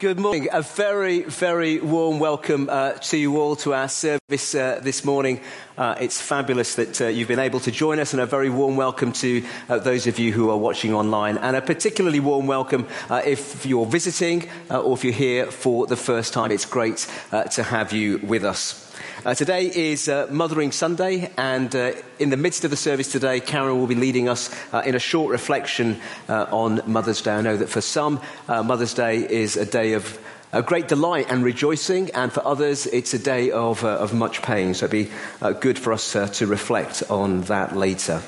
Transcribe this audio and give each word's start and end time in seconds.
Good 0.00 0.18
morning. 0.18 0.48
A 0.52 0.60
very, 0.60 1.22
very 1.22 1.78
warm 1.78 2.18
welcome 2.18 2.68
uh, 2.68 2.94
to 2.94 3.16
you 3.16 3.40
all 3.40 3.54
to 3.56 3.74
our 3.74 3.88
service 3.88 4.52
uh, 4.52 4.80
this 4.82 5.04
morning. 5.04 5.40
Uh, 5.78 5.94
it's 6.00 6.20
fabulous 6.20 6.74
that 6.74 7.00
uh, 7.00 7.06
you've 7.06 7.28
been 7.28 7.38
able 7.38 7.60
to 7.60 7.70
join 7.70 8.00
us, 8.00 8.12
and 8.12 8.20
a 8.20 8.26
very 8.26 8.50
warm 8.50 8.76
welcome 8.76 9.12
to 9.12 9.44
uh, 9.68 9.78
those 9.78 10.08
of 10.08 10.18
you 10.18 10.32
who 10.32 10.50
are 10.50 10.58
watching 10.58 10.92
online. 10.92 11.38
And 11.38 11.54
a 11.54 11.62
particularly 11.62 12.18
warm 12.18 12.48
welcome 12.48 12.88
uh, 13.08 13.22
if 13.24 13.64
you're 13.64 13.86
visiting 13.86 14.50
or 14.68 14.94
if 14.94 15.04
you're 15.04 15.12
here 15.12 15.46
for 15.46 15.86
the 15.86 15.96
first 15.96 16.32
time. 16.32 16.50
It's 16.50 16.66
great 16.66 17.08
to 17.52 17.62
have 17.62 17.92
you 17.92 18.18
with 18.18 18.44
us. 18.44 18.92
Uh, 19.24 19.34
today 19.34 19.66
is 19.66 20.08
uh, 20.08 20.26
Mothering 20.30 20.70
Sunday, 20.70 21.30
and 21.36 21.74
uh, 21.74 21.92
in 22.18 22.30
the 22.30 22.36
midst 22.36 22.64
of 22.64 22.70
the 22.70 22.76
service 22.76 23.10
today, 23.10 23.40
Karen 23.40 23.78
will 23.78 23.86
be 23.86 23.94
leading 23.94 24.28
us 24.28 24.54
uh, 24.72 24.82
in 24.84 24.94
a 24.94 24.98
short 24.98 25.30
reflection 25.30 25.98
uh, 26.28 26.46
on 26.50 26.82
Mother's 26.86 27.22
Day. 27.22 27.32
I 27.32 27.40
know 27.40 27.56
that 27.56 27.68
for 27.68 27.80
some, 27.80 28.20
uh, 28.48 28.62
Mother's 28.62 28.94
Day 28.94 29.18
is 29.18 29.56
a 29.56 29.64
day 29.64 29.94
of 29.94 30.18
a 30.52 30.62
great 30.62 30.88
delight 30.88 31.26
and 31.30 31.42
rejoicing, 31.42 32.10
and 32.10 32.32
for 32.32 32.46
others, 32.46 32.86
it's 32.86 33.14
a 33.14 33.18
day 33.18 33.50
of, 33.50 33.82
of 33.84 34.12
much 34.12 34.42
pain. 34.42 34.74
So 34.74 34.86
it'd 34.86 35.08
be 35.08 35.12
good 35.60 35.78
for 35.78 35.92
us 35.92 36.12
to 36.12 36.46
reflect 36.46 37.02
on 37.10 37.42
that 37.42 37.74
later. 37.74 38.22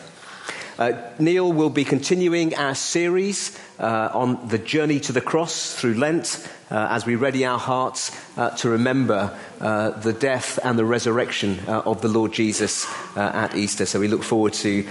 Neil 1.18 1.52
will 1.52 1.70
be 1.70 1.84
continuing 1.84 2.56
our 2.56 2.74
series 2.74 3.56
uh, 3.78 4.10
on 4.12 4.48
the 4.48 4.58
journey 4.58 5.00
to 5.00 5.12
the 5.12 5.20
cross 5.20 5.74
through 5.74 5.94
Lent 5.94 6.48
uh, 6.70 6.88
as 6.90 7.06
we 7.06 7.14
ready 7.14 7.44
our 7.44 7.58
hearts 7.58 8.10
uh, 8.36 8.50
to 8.56 8.70
remember 8.70 9.38
uh, 9.60 9.90
the 9.90 10.12
death 10.12 10.58
and 10.64 10.78
the 10.78 10.84
resurrection 10.84 11.60
uh, 11.68 11.80
of 11.80 12.00
the 12.02 12.08
Lord 12.08 12.32
Jesus 12.32 12.86
at 13.16 13.54
Easter. 13.54 13.86
So 13.86 14.00
we 14.00 14.08
look 14.08 14.22
forward 14.22 14.52
to 14.54 14.86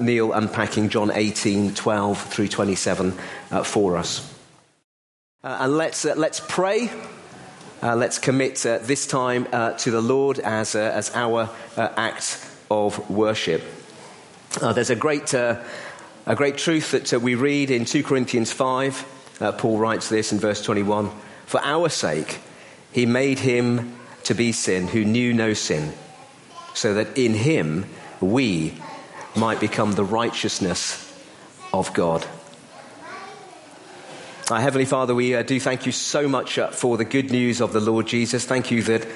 Neil 0.00 0.32
unpacking 0.32 0.88
John 0.88 1.10
18 1.12 1.74
12 1.74 2.20
through 2.20 2.48
27 2.48 3.12
for 3.64 3.96
us. 3.96 4.34
and 5.42 5.76
let's, 5.76 6.04
let's 6.04 6.40
pray. 6.40 6.90
let's 7.82 8.18
commit 8.18 8.56
this 8.56 9.06
time 9.06 9.44
to 9.78 9.90
the 9.90 10.02
Lord 10.02 10.38
as, 10.38 10.74
as 10.74 11.10
our 11.14 11.48
act 11.76 12.50
of 12.70 13.10
worship. 13.10 13.62
Uh, 14.60 14.72
there's 14.72 14.90
a 14.90 14.96
great, 14.96 15.34
uh, 15.34 15.60
a 16.26 16.34
great 16.34 16.56
truth 16.56 16.92
that 16.92 17.12
uh, 17.12 17.18
we 17.18 17.34
read 17.34 17.70
in 17.70 17.84
2 17.84 18.02
Corinthians 18.02 18.52
5. 18.52 19.40
Uh, 19.40 19.52
Paul 19.52 19.78
writes 19.78 20.08
this 20.08 20.32
in 20.32 20.38
verse 20.38 20.62
21 20.62 21.10
For 21.46 21.60
our 21.62 21.88
sake, 21.88 22.40
he 22.92 23.06
made 23.06 23.40
him 23.40 23.96
to 24.24 24.34
be 24.34 24.52
sin 24.52 24.88
who 24.88 25.04
knew 25.04 25.34
no 25.34 25.52
sin, 25.52 25.92
so 26.72 26.94
that 26.94 27.18
in 27.18 27.34
him 27.34 27.86
we 28.20 28.74
might 29.36 29.60
become 29.60 29.92
the 29.92 30.04
righteousness 30.04 31.00
of 31.72 31.92
God. 31.92 32.24
Our 34.50 34.60
Heavenly 34.60 34.84
Father, 34.84 35.14
we 35.14 35.34
uh, 35.34 35.42
do 35.42 35.58
thank 35.58 35.86
you 35.86 35.92
so 35.92 36.28
much 36.28 36.58
uh, 36.58 36.68
for 36.68 36.96
the 36.96 37.04
good 37.04 37.30
news 37.30 37.60
of 37.60 37.72
the 37.72 37.80
Lord 37.80 38.06
Jesus. 38.06 38.44
Thank 38.44 38.70
you 38.70 38.82
that 38.84 39.06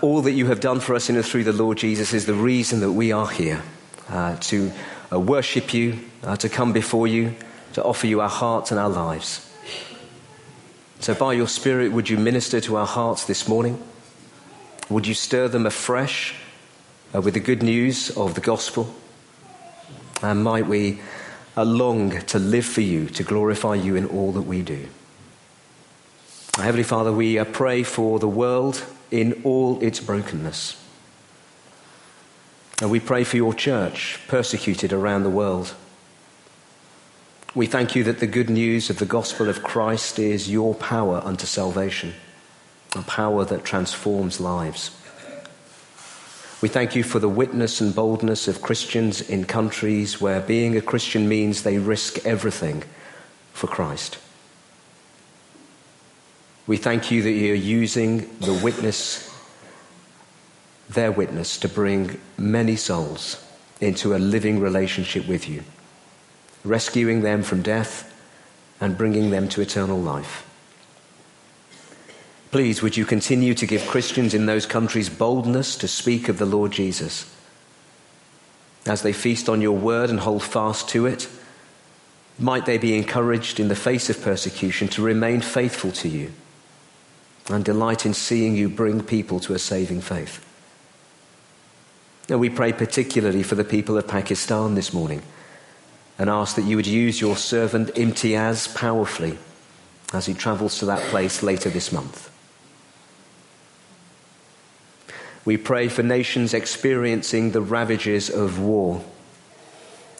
all 0.00 0.22
that 0.22 0.32
you 0.32 0.46
have 0.46 0.60
done 0.60 0.80
for 0.80 0.94
us 0.94 1.08
in 1.08 1.16
and 1.16 1.24
through 1.24 1.44
the 1.44 1.52
Lord 1.52 1.78
Jesus 1.78 2.12
is 2.12 2.26
the 2.26 2.34
reason 2.34 2.80
that 2.80 2.92
we 2.92 3.12
are 3.12 3.28
here 3.28 3.62
uh, 4.08 4.36
to 4.36 4.72
uh, 5.12 5.18
worship 5.18 5.74
you, 5.74 5.98
uh, 6.22 6.36
to 6.36 6.48
come 6.48 6.72
before 6.72 7.06
you, 7.06 7.34
to 7.74 7.82
offer 7.82 8.06
you 8.06 8.20
our 8.20 8.28
hearts 8.28 8.70
and 8.70 8.80
our 8.80 8.88
lives. 8.88 9.48
So, 11.00 11.14
by 11.14 11.32
your 11.32 11.48
Spirit, 11.48 11.92
would 11.92 12.08
you 12.08 12.16
minister 12.16 12.60
to 12.60 12.76
our 12.76 12.86
hearts 12.86 13.26
this 13.26 13.48
morning? 13.48 13.82
Would 14.88 15.06
you 15.06 15.14
stir 15.14 15.48
them 15.48 15.66
afresh 15.66 16.34
uh, 17.14 17.20
with 17.20 17.34
the 17.34 17.40
good 17.40 17.62
news 17.62 18.10
of 18.16 18.34
the 18.34 18.40
gospel? 18.40 18.94
And 20.22 20.44
might 20.44 20.66
we 20.66 21.00
uh, 21.56 21.64
long 21.64 22.20
to 22.26 22.38
live 22.38 22.64
for 22.64 22.80
you, 22.80 23.08
to 23.08 23.22
glorify 23.22 23.74
you 23.74 23.96
in 23.96 24.06
all 24.06 24.32
that 24.32 24.42
we 24.42 24.62
do. 24.62 24.88
Heavenly 26.56 26.84
Father, 26.84 27.12
we 27.12 27.38
uh, 27.38 27.44
pray 27.44 27.82
for 27.82 28.18
the 28.18 28.28
world 28.28 28.84
in 29.10 29.40
all 29.44 29.82
its 29.82 30.00
brokenness. 30.00 30.81
And 32.82 32.90
we 32.90 32.98
pray 32.98 33.22
for 33.22 33.36
your 33.36 33.54
church, 33.54 34.18
persecuted 34.26 34.92
around 34.92 35.22
the 35.22 35.30
world. 35.30 35.72
We 37.54 37.66
thank 37.66 37.94
you 37.94 38.02
that 38.02 38.18
the 38.18 38.26
good 38.26 38.50
news 38.50 38.90
of 38.90 38.98
the 38.98 39.06
gospel 39.06 39.48
of 39.48 39.62
Christ 39.62 40.18
is 40.18 40.50
your 40.50 40.74
power 40.74 41.22
unto 41.24 41.46
salvation, 41.46 42.14
a 42.96 43.02
power 43.02 43.44
that 43.44 43.64
transforms 43.64 44.40
lives. 44.40 44.90
We 46.60 46.68
thank 46.68 46.96
you 46.96 47.04
for 47.04 47.20
the 47.20 47.28
witness 47.28 47.80
and 47.80 47.94
boldness 47.94 48.48
of 48.48 48.62
Christians 48.62 49.20
in 49.20 49.44
countries 49.44 50.20
where 50.20 50.40
being 50.40 50.76
a 50.76 50.82
Christian 50.82 51.28
means 51.28 51.62
they 51.62 51.78
risk 51.78 52.26
everything 52.26 52.82
for 53.52 53.68
Christ. 53.68 54.18
We 56.66 56.78
thank 56.78 57.12
you 57.12 57.22
that 57.22 57.30
you're 57.30 57.54
using 57.54 58.28
the 58.40 58.60
witness 58.60 59.31
their 60.94 61.12
witness 61.12 61.58
to 61.58 61.68
bring 61.68 62.20
many 62.36 62.76
souls 62.76 63.44
into 63.80 64.14
a 64.14 64.18
living 64.18 64.60
relationship 64.60 65.26
with 65.26 65.48
you, 65.48 65.62
rescuing 66.64 67.22
them 67.22 67.42
from 67.42 67.62
death 67.62 68.08
and 68.80 68.98
bringing 68.98 69.30
them 69.30 69.48
to 69.48 69.60
eternal 69.60 69.98
life. 69.98 70.48
Please, 72.50 72.82
would 72.82 72.96
you 72.96 73.06
continue 73.06 73.54
to 73.54 73.66
give 73.66 73.86
Christians 73.86 74.34
in 74.34 74.46
those 74.46 74.66
countries 74.66 75.08
boldness 75.08 75.76
to 75.76 75.88
speak 75.88 76.28
of 76.28 76.38
the 76.38 76.46
Lord 76.46 76.70
Jesus? 76.70 77.34
As 78.84 79.02
they 79.02 79.12
feast 79.12 79.48
on 79.48 79.60
your 79.60 79.76
word 79.76 80.10
and 80.10 80.20
hold 80.20 80.42
fast 80.42 80.88
to 80.90 81.06
it, 81.06 81.28
might 82.38 82.66
they 82.66 82.78
be 82.78 82.96
encouraged 82.96 83.58
in 83.58 83.68
the 83.68 83.76
face 83.76 84.10
of 84.10 84.20
persecution 84.20 84.88
to 84.88 85.02
remain 85.02 85.40
faithful 85.40 85.92
to 85.92 86.08
you 86.08 86.32
and 87.48 87.64
delight 87.64 88.04
in 88.04 88.14
seeing 88.14 88.54
you 88.54 88.68
bring 88.68 89.02
people 89.02 89.40
to 89.40 89.54
a 89.54 89.58
saving 89.58 90.00
faith. 90.00 90.44
We 92.38 92.48
pray 92.48 92.72
particularly 92.72 93.42
for 93.42 93.56
the 93.56 93.64
people 93.64 93.98
of 93.98 94.08
Pakistan 94.08 94.74
this 94.74 94.92
morning 94.92 95.22
and 96.18 96.30
ask 96.30 96.56
that 96.56 96.64
you 96.64 96.76
would 96.76 96.86
use 96.86 97.20
your 97.20 97.36
servant 97.36 97.94
Imtiaz 97.94 98.74
powerfully 98.74 99.38
as 100.14 100.26
he 100.26 100.32
travels 100.32 100.78
to 100.78 100.86
that 100.86 101.02
place 101.10 101.42
later 101.42 101.68
this 101.68 101.92
month. 101.92 102.30
We 105.44 105.58
pray 105.58 105.88
for 105.88 106.02
nations 106.02 106.54
experiencing 106.54 107.50
the 107.50 107.60
ravages 107.60 108.30
of 108.30 108.60
war. 108.60 109.04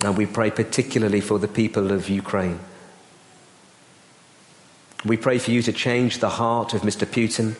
And 0.04 0.16
we 0.16 0.26
pray 0.26 0.50
particularly 0.50 1.20
for 1.20 1.38
the 1.38 1.48
people 1.48 1.92
of 1.92 2.10
Ukraine. 2.10 2.60
We 5.04 5.16
pray 5.16 5.38
for 5.38 5.50
you 5.50 5.62
to 5.62 5.72
change 5.72 6.18
the 6.18 6.28
heart 6.28 6.74
of 6.74 6.82
Mr. 6.82 7.06
Putin 7.06 7.56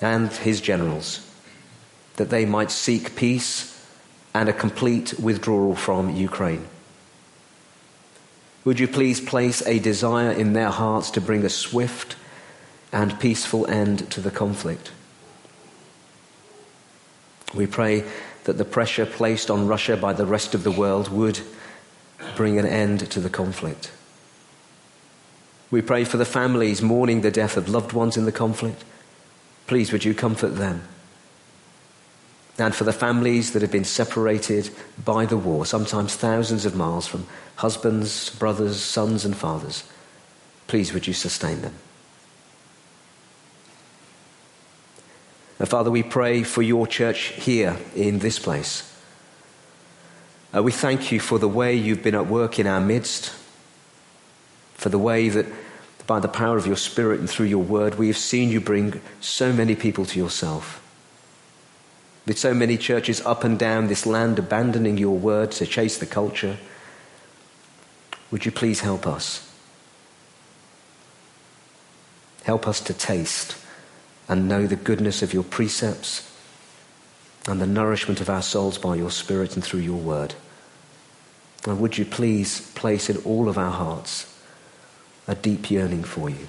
and 0.00 0.30
his 0.30 0.60
generals 0.60 1.28
that 2.16 2.30
they 2.30 2.44
might 2.44 2.70
seek 2.70 3.16
peace 3.16 3.71
and 4.34 4.48
a 4.48 4.52
complete 4.52 5.18
withdrawal 5.20 5.74
from 5.74 6.14
Ukraine. 6.14 6.66
Would 8.64 8.78
you 8.78 8.88
please 8.88 9.20
place 9.20 9.66
a 9.66 9.78
desire 9.78 10.30
in 10.30 10.52
their 10.52 10.70
hearts 10.70 11.10
to 11.12 11.20
bring 11.20 11.44
a 11.44 11.50
swift 11.50 12.16
and 12.92 13.18
peaceful 13.18 13.66
end 13.66 14.10
to 14.10 14.20
the 14.20 14.30
conflict? 14.30 14.92
We 17.54 17.66
pray 17.66 18.04
that 18.44 18.58
the 18.58 18.64
pressure 18.64 19.06
placed 19.06 19.50
on 19.50 19.66
Russia 19.66 19.96
by 19.96 20.12
the 20.12 20.26
rest 20.26 20.54
of 20.54 20.62
the 20.62 20.70
world 20.70 21.08
would 21.08 21.40
bring 22.36 22.58
an 22.58 22.66
end 22.66 23.10
to 23.10 23.20
the 23.20 23.30
conflict. 23.30 23.92
We 25.70 25.82
pray 25.82 26.04
for 26.04 26.16
the 26.16 26.24
families 26.24 26.82
mourning 26.82 27.22
the 27.22 27.30
death 27.30 27.56
of 27.56 27.68
loved 27.68 27.92
ones 27.92 28.16
in 28.16 28.24
the 28.24 28.32
conflict. 28.32 28.84
Please, 29.66 29.92
would 29.92 30.04
you 30.04 30.14
comfort 30.14 30.56
them? 30.56 30.82
And 32.58 32.74
for 32.74 32.84
the 32.84 32.92
families 32.92 33.52
that 33.52 33.62
have 33.62 33.72
been 33.72 33.84
separated 33.84 34.70
by 35.04 35.24
the 35.26 35.36
war, 35.36 35.64
sometimes 35.64 36.14
thousands 36.14 36.66
of 36.66 36.76
miles 36.76 37.06
from 37.06 37.26
husbands, 37.56 38.30
brothers, 38.30 38.80
sons, 38.80 39.24
and 39.24 39.36
fathers. 39.36 39.84
Please, 40.66 40.92
would 40.92 41.06
you 41.06 41.14
sustain 41.14 41.62
them? 41.62 41.74
And 45.58 45.68
Father, 45.68 45.90
we 45.90 46.02
pray 46.02 46.42
for 46.42 46.60
your 46.60 46.86
church 46.86 47.32
here 47.34 47.78
in 47.94 48.18
this 48.18 48.38
place. 48.38 48.88
Uh, 50.54 50.62
we 50.62 50.72
thank 50.72 51.12
you 51.12 51.20
for 51.20 51.38
the 51.38 51.48
way 51.48 51.74
you've 51.74 52.02
been 52.02 52.14
at 52.14 52.26
work 52.26 52.58
in 52.58 52.66
our 52.66 52.80
midst, 52.80 53.32
for 54.74 54.88
the 54.88 54.98
way 54.98 55.28
that 55.28 55.46
by 56.06 56.20
the 56.20 56.28
power 56.28 56.58
of 56.58 56.66
your 56.66 56.76
Spirit 56.76 57.20
and 57.20 57.30
through 57.30 57.46
your 57.46 57.62
word, 57.62 57.94
we 57.94 58.08
have 58.08 58.18
seen 58.18 58.50
you 58.50 58.60
bring 58.60 59.00
so 59.20 59.52
many 59.52 59.74
people 59.74 60.04
to 60.04 60.18
yourself. 60.18 60.81
With 62.26 62.38
so 62.38 62.54
many 62.54 62.76
churches 62.76 63.20
up 63.22 63.42
and 63.42 63.58
down 63.58 63.88
this 63.88 64.06
land 64.06 64.38
abandoning 64.38 64.96
your 64.96 65.16
word 65.16 65.50
to 65.52 65.66
chase 65.66 65.98
the 65.98 66.06
culture, 66.06 66.56
would 68.30 68.46
you 68.46 68.52
please 68.52 68.80
help 68.80 69.06
us? 69.06 69.48
Help 72.44 72.66
us 72.66 72.80
to 72.80 72.94
taste 72.94 73.56
and 74.28 74.48
know 74.48 74.66
the 74.66 74.76
goodness 74.76 75.22
of 75.22 75.34
your 75.34 75.42
precepts 75.42 76.28
and 77.48 77.60
the 77.60 77.66
nourishment 77.66 78.20
of 78.20 78.30
our 78.30 78.42
souls 78.42 78.78
by 78.78 78.94
your 78.94 79.10
Spirit 79.10 79.54
and 79.54 79.64
through 79.64 79.80
your 79.80 79.98
word. 79.98 80.34
And 81.66 81.80
would 81.80 81.98
you 81.98 82.04
please 82.04 82.60
place 82.72 83.10
in 83.10 83.16
all 83.18 83.48
of 83.48 83.58
our 83.58 83.70
hearts 83.70 84.32
a 85.26 85.34
deep 85.34 85.70
yearning 85.70 86.04
for 86.04 86.30
you? 86.30 86.48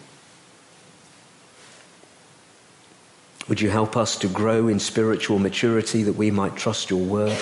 Would 3.50 3.60
you 3.60 3.69
help 3.69 3.98
us 3.98 4.18
to 4.19 4.28
grow 4.28 4.68
in 4.69 4.80
spiritual 4.80 5.38
maturity 5.38 6.04
that 6.04 6.13
we 6.16 6.31
might 6.31 6.56
trust 6.56 6.90
your 6.90 7.04
word 7.04 7.38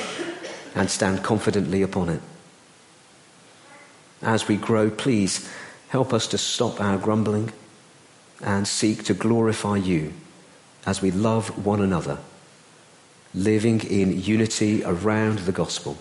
and 0.74 0.90
stand 0.90 1.24
confidently 1.24 1.84
upon 1.84 2.10
it? 2.10 2.22
As 4.22 4.48
we 4.48 4.58
grow, 4.58 4.90
please 4.90 5.48
help 5.90 6.12
us 6.14 6.28
to 6.28 6.38
stop 6.38 6.82
our 6.82 6.98
grumbling 6.98 7.54
and 8.42 8.68
seek 8.68 9.04
to 9.04 9.14
glorify 9.14 9.78
you 9.78 10.14
as 10.88 11.04
we 11.04 11.12
love 11.12 11.64
one 11.64 11.82
another, 11.82 12.18
living 13.36 13.82
in 13.82 14.20
unity 14.20 14.84
around 14.84 15.40
the 15.40 15.52
gospel. 15.52 15.98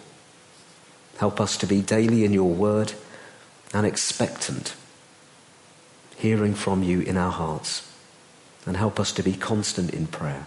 Help 1.19 1.41
us 1.41 1.59
to 1.59 1.67
be 1.67 1.83
daily 1.83 2.25
in 2.25 2.33
your 2.33 2.49
word 2.49 2.95
and 3.75 3.87
expectant, 3.87 4.75
hearing 6.17 6.55
from 6.55 6.83
you 6.83 7.01
in 7.01 7.19
our 7.19 7.33
hearts 7.33 7.90
and 8.67 8.77
help 8.77 9.01
us 9.01 9.13
to 9.13 9.23
be 9.23 9.33
constant 9.33 9.93
in 9.93 10.07
prayer. 10.07 10.47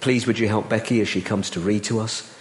Please, 0.00 0.26
would 0.26 0.38
you 0.38 0.48
help 0.48 0.68
Becky 0.68 1.00
as 1.00 1.08
she 1.08 1.20
comes 1.20 1.50
to 1.50 1.60
read 1.60 1.84
to 1.84 1.98
us? 1.98 2.32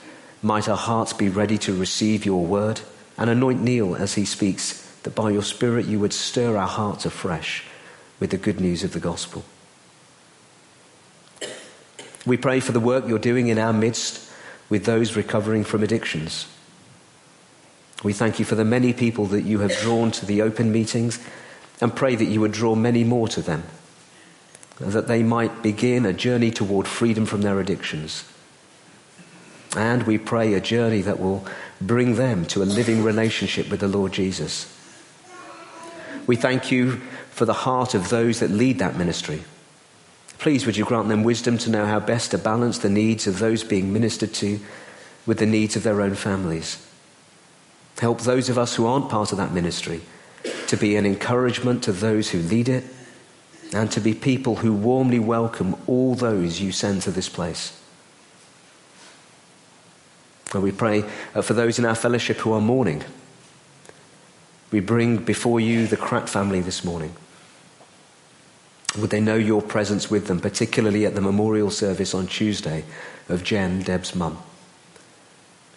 Might 0.41 0.69
our 0.69 0.77
hearts 0.77 1.13
be 1.13 1.30
ready 1.30 1.57
to 1.59 1.75
receive 1.75 2.25
your 2.25 2.45
word 2.45 2.81
and 3.18 3.30
anoint 3.30 3.62
Neil 3.62 3.95
as 3.95 4.13
he 4.13 4.24
speaks, 4.24 4.86
that 5.03 5.15
by 5.15 5.31
your 5.31 5.44
Spirit 5.44 5.86
you 5.86 6.00
would 6.00 6.13
stir 6.13 6.56
our 6.56 6.68
hearts 6.68 7.06
afresh 7.06 7.65
with 8.19 8.30
the 8.30 8.38
good 8.38 8.62
news 8.62 8.83
of 8.83 8.94
the 8.94 9.00
gospel. 9.00 9.44
We 12.25 12.38
pray 12.38 12.59
for 12.59 12.71
the 12.71 12.80
work 12.80 13.07
you're 13.07 13.19
doing 13.19 13.47
in 13.47 13.57
our 13.57 13.74
midst 13.74 14.31
with 14.69 14.85
those 14.85 15.15
recovering 15.15 15.63
from 15.63 15.83
addictions. 15.83 16.47
We 18.03 18.13
thank 18.13 18.39
you 18.39 18.45
for 18.45 18.56
the 18.56 18.63
many 18.63 18.94
people 18.94 19.25
that 19.27 19.42
you 19.42 19.59
have 19.59 19.75
drawn 19.80 20.12
to 20.12 20.25
the 20.25 20.42
open 20.42 20.71
meetings 20.71 21.19
and 21.81 21.96
pray 21.96 22.16
that 22.16 22.26
you 22.26 22.42
would 22.42 22.52
draw 22.52 22.76
many 22.76 23.04
more 23.04 23.28
to 23.30 23.42
them, 23.42 23.64
that 24.80 25.08
they 25.08 25.24
might 25.24 25.62
begin 25.62 26.06
a 26.06 26.14
journey 26.14 26.52
toward 26.52 26.88
freedom 26.88 27.26
from 27.26 27.42
their 27.42 27.60
addictions. 27.60 28.24
And 29.76 30.04
we 30.04 30.18
pray 30.18 30.54
a 30.54 30.62
journey 30.62 31.02
that 31.02 31.20
will 31.20 31.46
bring 31.80 32.16
them 32.16 32.46
to 32.48 32.64
a 32.64 32.66
living 32.66 33.04
relationship 33.04 33.70
with 33.70 33.80
the 33.80 33.88
Lord 33.88 34.12
Jesus. 34.12 34.76
We 36.28 36.36
thank 36.36 36.72
you 36.72 37.02
for 37.30 37.46
the 37.46 37.54
heart 37.54 37.94
of 37.94 38.10
those 38.10 38.40
that 38.40 38.50
lead 38.50 38.80
that 38.80 38.98
ministry. 38.98 39.44
Please, 40.40 40.66
would 40.66 40.78
you 40.78 40.86
grant 40.86 41.08
them 41.10 41.24
wisdom 41.24 41.58
to 41.60 41.70
know 41.70 41.86
how 41.86 42.00
best 42.00 42.31
to 42.31 42.38
balance 42.38 42.80
the 42.80 42.90
needs 42.90 43.28
of 43.28 43.40
those 43.40 43.64
being 43.64 43.94
ministered 43.94 44.34
to 44.36 44.60
with 45.26 45.38
the 45.38 45.46
needs 45.46 45.76
of 45.76 45.84
their 45.84 46.02
own 46.02 46.16
families? 46.16 46.86
Help 48.00 48.22
those 48.22 48.50
of 48.50 48.58
us 48.58 48.76
who 48.76 48.86
aren't 48.86 49.10
part 49.10 49.31
of 49.31 49.38
that 49.38 49.54
ministry 49.54 50.02
to 50.69 50.77
be 50.77 50.95
an 50.95 51.06
encouragement 51.06 51.83
to 51.83 51.92
those 51.92 52.30
who 52.30 52.39
lead 52.39 52.69
it, 52.69 52.83
and 53.74 53.92
to 53.92 54.00
be 54.00 54.13
people 54.13 54.57
who 54.57 54.74
warmly 54.74 55.19
welcome 55.19 55.75
all 55.88 56.16
those 56.16 56.62
you 56.62 56.71
send 56.71 57.01
to 57.01 57.12
this 57.12 57.27
place. 57.27 57.80
And 60.54 60.63
we 60.63 60.71
pray 60.71 61.04
uh, 61.36 61.42
for 61.42 61.54
those 61.54 61.77
in 61.77 61.86
our 61.86 61.95
fellowship 61.95 62.38
who 62.38 62.54
are 62.54 62.62
mourning. 62.62 63.04
We 64.71 64.80
bring 64.80 65.18
before 65.18 65.60
you 65.60 65.88
the 65.88 65.98
Kratt 65.98 66.30
family 66.30 66.62
this 66.62 66.83
morning. 66.83 67.16
Would 68.98 69.10
they 69.10 69.21
know 69.21 69.36
your 69.36 69.62
presence 69.62 70.10
with 70.10 70.27
them, 70.27 70.39
particularly 70.39 71.06
at 71.06 71.16
the 71.16 71.21
memorial 71.21 71.69
service 71.69 72.13
on 72.13 72.27
Tuesday 72.27 72.83
of 73.27 73.44
Jen, 73.44 73.81
Deb's 73.81 74.16
mum, 74.16 74.38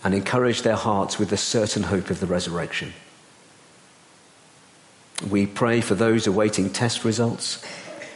and 0.04 0.14
encourage 0.14 0.62
their 0.62 0.76
hearts 0.76 1.18
with 1.18 1.30
the 1.30 1.36
certain 1.36 1.84
hope 1.84 2.10
of 2.10 2.20
the 2.20 2.26
resurrection? 2.26 2.92
We 5.30 5.46
pray 5.46 5.80
for 5.80 5.94
those 5.94 6.26
awaiting 6.26 6.70
test 6.70 7.04
results, 7.04 7.64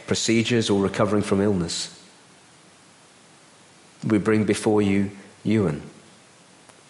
procedures, 0.07 0.69
or 0.69 0.81
recovering 0.81 1.23
from 1.23 1.41
illness. 1.41 1.93
We 4.05 4.17
bring 4.17 4.43
before 4.43 4.81
you 4.81 5.11
Ewan, 5.43 5.81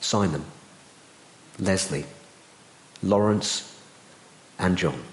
Simon, 0.02 0.46
Leslie, 1.60 2.06
Lawrence, 3.04 3.76
and 4.60 4.78
John. 4.78 5.04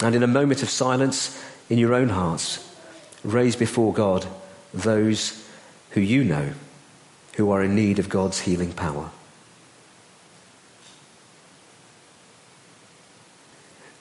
And 0.00 0.14
in 0.14 0.22
a 0.22 0.28
moment 0.28 0.62
of 0.62 0.70
silence 0.70 1.42
in 1.68 1.78
your 1.78 1.94
own 1.94 2.10
hearts, 2.10 2.68
raise 3.24 3.56
before 3.56 3.92
God 3.92 4.26
those 4.72 5.46
who 5.90 6.00
you 6.00 6.24
know 6.24 6.52
who 7.34 7.50
are 7.50 7.62
in 7.62 7.74
need 7.74 7.98
of 7.98 8.08
God's 8.08 8.40
healing 8.40 8.72
power. 8.72 9.10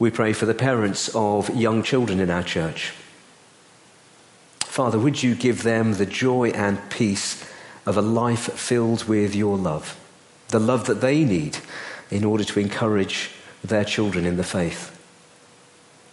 We 0.01 0.09
pray 0.09 0.33
for 0.33 0.47
the 0.47 0.55
parents 0.55 1.11
of 1.13 1.55
young 1.55 1.83
children 1.83 2.19
in 2.19 2.31
our 2.31 2.41
church. 2.41 2.91
Father, 4.61 4.97
would 4.97 5.21
you 5.21 5.35
give 5.35 5.61
them 5.61 5.93
the 5.93 6.07
joy 6.07 6.49
and 6.49 6.89
peace 6.89 7.45
of 7.85 7.97
a 7.97 8.01
life 8.01 8.51
filled 8.53 9.03
with 9.03 9.35
your 9.35 9.59
love, 9.59 9.95
the 10.47 10.59
love 10.59 10.87
that 10.87 11.01
they 11.01 11.23
need 11.23 11.59
in 12.09 12.25
order 12.25 12.43
to 12.43 12.59
encourage 12.59 13.29
their 13.63 13.83
children 13.85 14.25
in 14.25 14.37
the 14.37 14.43
faith? 14.43 14.99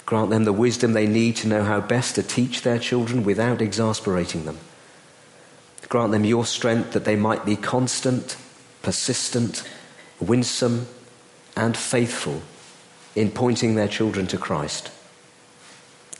Grant 0.05 0.29
them 0.29 0.45
the 0.45 0.53
wisdom 0.53 0.93
they 0.93 1.07
need 1.07 1.37
to 1.37 1.49
know 1.49 1.65
how 1.65 1.81
best 1.81 2.17
to 2.17 2.23
teach 2.23 2.61
their 2.61 2.79
children 2.79 3.25
without 3.25 3.63
exasperating 3.63 4.45
them. 4.45 4.59
Grant 5.89 6.13
them 6.13 6.27
your 6.27 6.45
strength 6.45 6.93
that 6.93 7.07
they 7.07 7.17
might 7.17 7.47
be 7.47 7.57
constant, 7.57 8.37
persistent, 8.83 9.67
winsome, 10.21 10.89
and 11.57 11.75
faithful 11.75 12.43
in 13.19 13.31
pointing 13.33 13.75
their 13.75 13.89
children 13.89 14.27
to 14.29 14.39
Christ. 14.39 14.91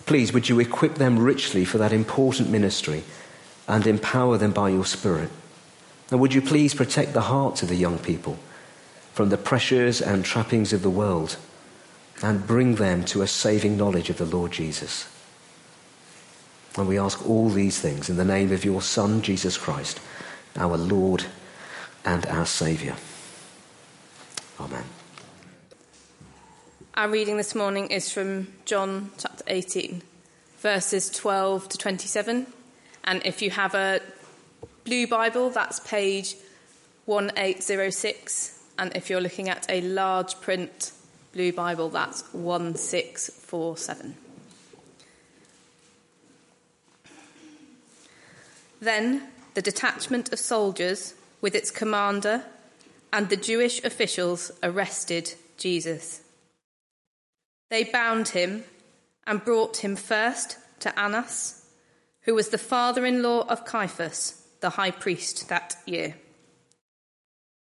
Please, 0.05 0.33
would 0.33 0.49
you 0.49 0.59
equip 0.59 0.97
them 0.97 1.19
richly 1.19 1.65
for 1.65 1.79
that 1.79 1.93
important 1.93 2.51
ministry 2.51 3.05
and 3.69 3.87
empower 3.87 4.37
them 4.37 4.53
by 4.53 4.71
your 4.71 4.85
Spirit? 4.85 5.31
And 6.11 6.19
would 6.21 6.35
you 6.35 6.43
please 6.43 6.75
protect 6.75 7.13
the 7.13 7.23
hearts 7.23 7.63
of 7.63 7.69
the 7.69 7.77
young 7.77 7.99
people 7.99 8.39
from 9.13 9.29
the 9.29 9.37
pressures 9.37 10.01
and 10.01 10.25
trappings 10.25 10.73
of 10.73 10.83
the 10.83 10.91
world 10.91 11.37
and 12.23 12.47
bring 12.47 12.77
them 12.77 13.05
to 13.05 13.23
a 13.23 13.27
saving 13.27 13.77
knowledge 13.77 14.11
of 14.11 14.19
the 14.19 14.25
Lord 14.25 14.51
Jesus? 14.51 15.09
And 16.77 16.89
we 16.89 16.99
ask 16.99 17.29
all 17.29 17.49
these 17.49 17.79
things 17.79 18.09
in 18.09 18.17
the 18.17 18.25
name 18.25 18.53
of 18.53 18.65
your 18.65 18.83
Son, 18.83 19.21
Jesus 19.23 19.57
Christ, 19.57 20.01
our 20.57 20.77
Lord 20.77 21.27
and 22.05 22.25
our 22.27 22.47
Saviour. 22.47 22.97
Amen. 24.59 24.98
Our 26.99 27.09
reading 27.09 27.37
this 27.37 27.55
morning 27.55 27.93
is 27.93 28.11
from 28.11 28.49
John 28.65 29.13
chapter 29.19 29.45
18, 29.47 30.03
verses 30.59 31.09
12 31.11 31.69
to 31.69 31.79
27. 31.79 32.49
And 33.05 33.25
if 33.25 33.41
you 33.41 33.51
have 33.53 33.77
a 33.77 34.01
blue 34.83 35.07
Bible, 35.07 35.51
that's 35.51 35.79
page 35.79 36.35
1806. 37.05 38.61
And 38.81 38.97
if 38.97 39.09
you're 39.09 39.21
looking 39.21 39.49
at 39.49 39.65
a 39.69 39.81
large 39.83 40.41
print 40.41 40.91
blue 41.33 41.53
Bible, 41.53 41.89
that's 41.89 42.25
1647. 42.33 44.17
Then 48.81 49.29
the 49.55 49.63
detachment 49.63 50.33
of 50.33 50.41
soldiers, 50.41 51.15
with 51.41 51.55
its 51.55 51.71
commander 51.71 52.43
and 53.13 53.29
the 53.29 53.37
Jewish 53.37 53.85
officials, 53.85 54.51
arrested 54.65 55.35
Jesus. 55.59 56.23
They 57.71 57.85
bound 57.85 58.29
him 58.29 58.65
and 59.27 59.45
brought 59.45 59.79
him 59.79 59.97
first 59.97 60.59
to 60.81 60.99
Annas, 60.99 61.67
who 62.23 62.35
was 62.35 62.49
the 62.49 62.59
father 62.59 63.05
in 63.05 63.23
law 63.23 63.47
of 63.49 63.65
Caiaphas, 63.65 64.43
the 64.61 64.71
high 64.71 64.91
priest 64.91 65.49
that 65.49 65.77
year. 65.87 66.17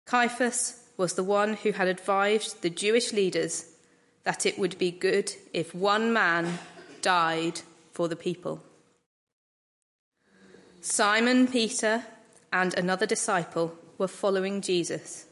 Caiaphas 0.06 0.82
was 0.96 1.14
the 1.14 1.25
one 1.25 1.54
who 1.54 1.72
had 1.72 1.88
advised 1.88 2.62
the 2.62 2.70
Jewish 2.70 3.12
leaders 3.12 3.66
that 4.25 4.46
it 4.46 4.58
would 4.58 4.78
be 4.78 4.90
good 4.90 5.32
if 5.52 5.75
one 5.75 6.12
man 6.12 6.58
died 7.00 7.61
for 7.92 8.08
the 8.08 8.16
people. 8.16 8.62
Simon 10.80 11.46
Peter 11.46 12.04
and 12.52 12.75
another 12.75 13.06
disciple 13.06 13.76
were 13.99 14.08
following 14.08 14.61
Jesus. 14.61 15.26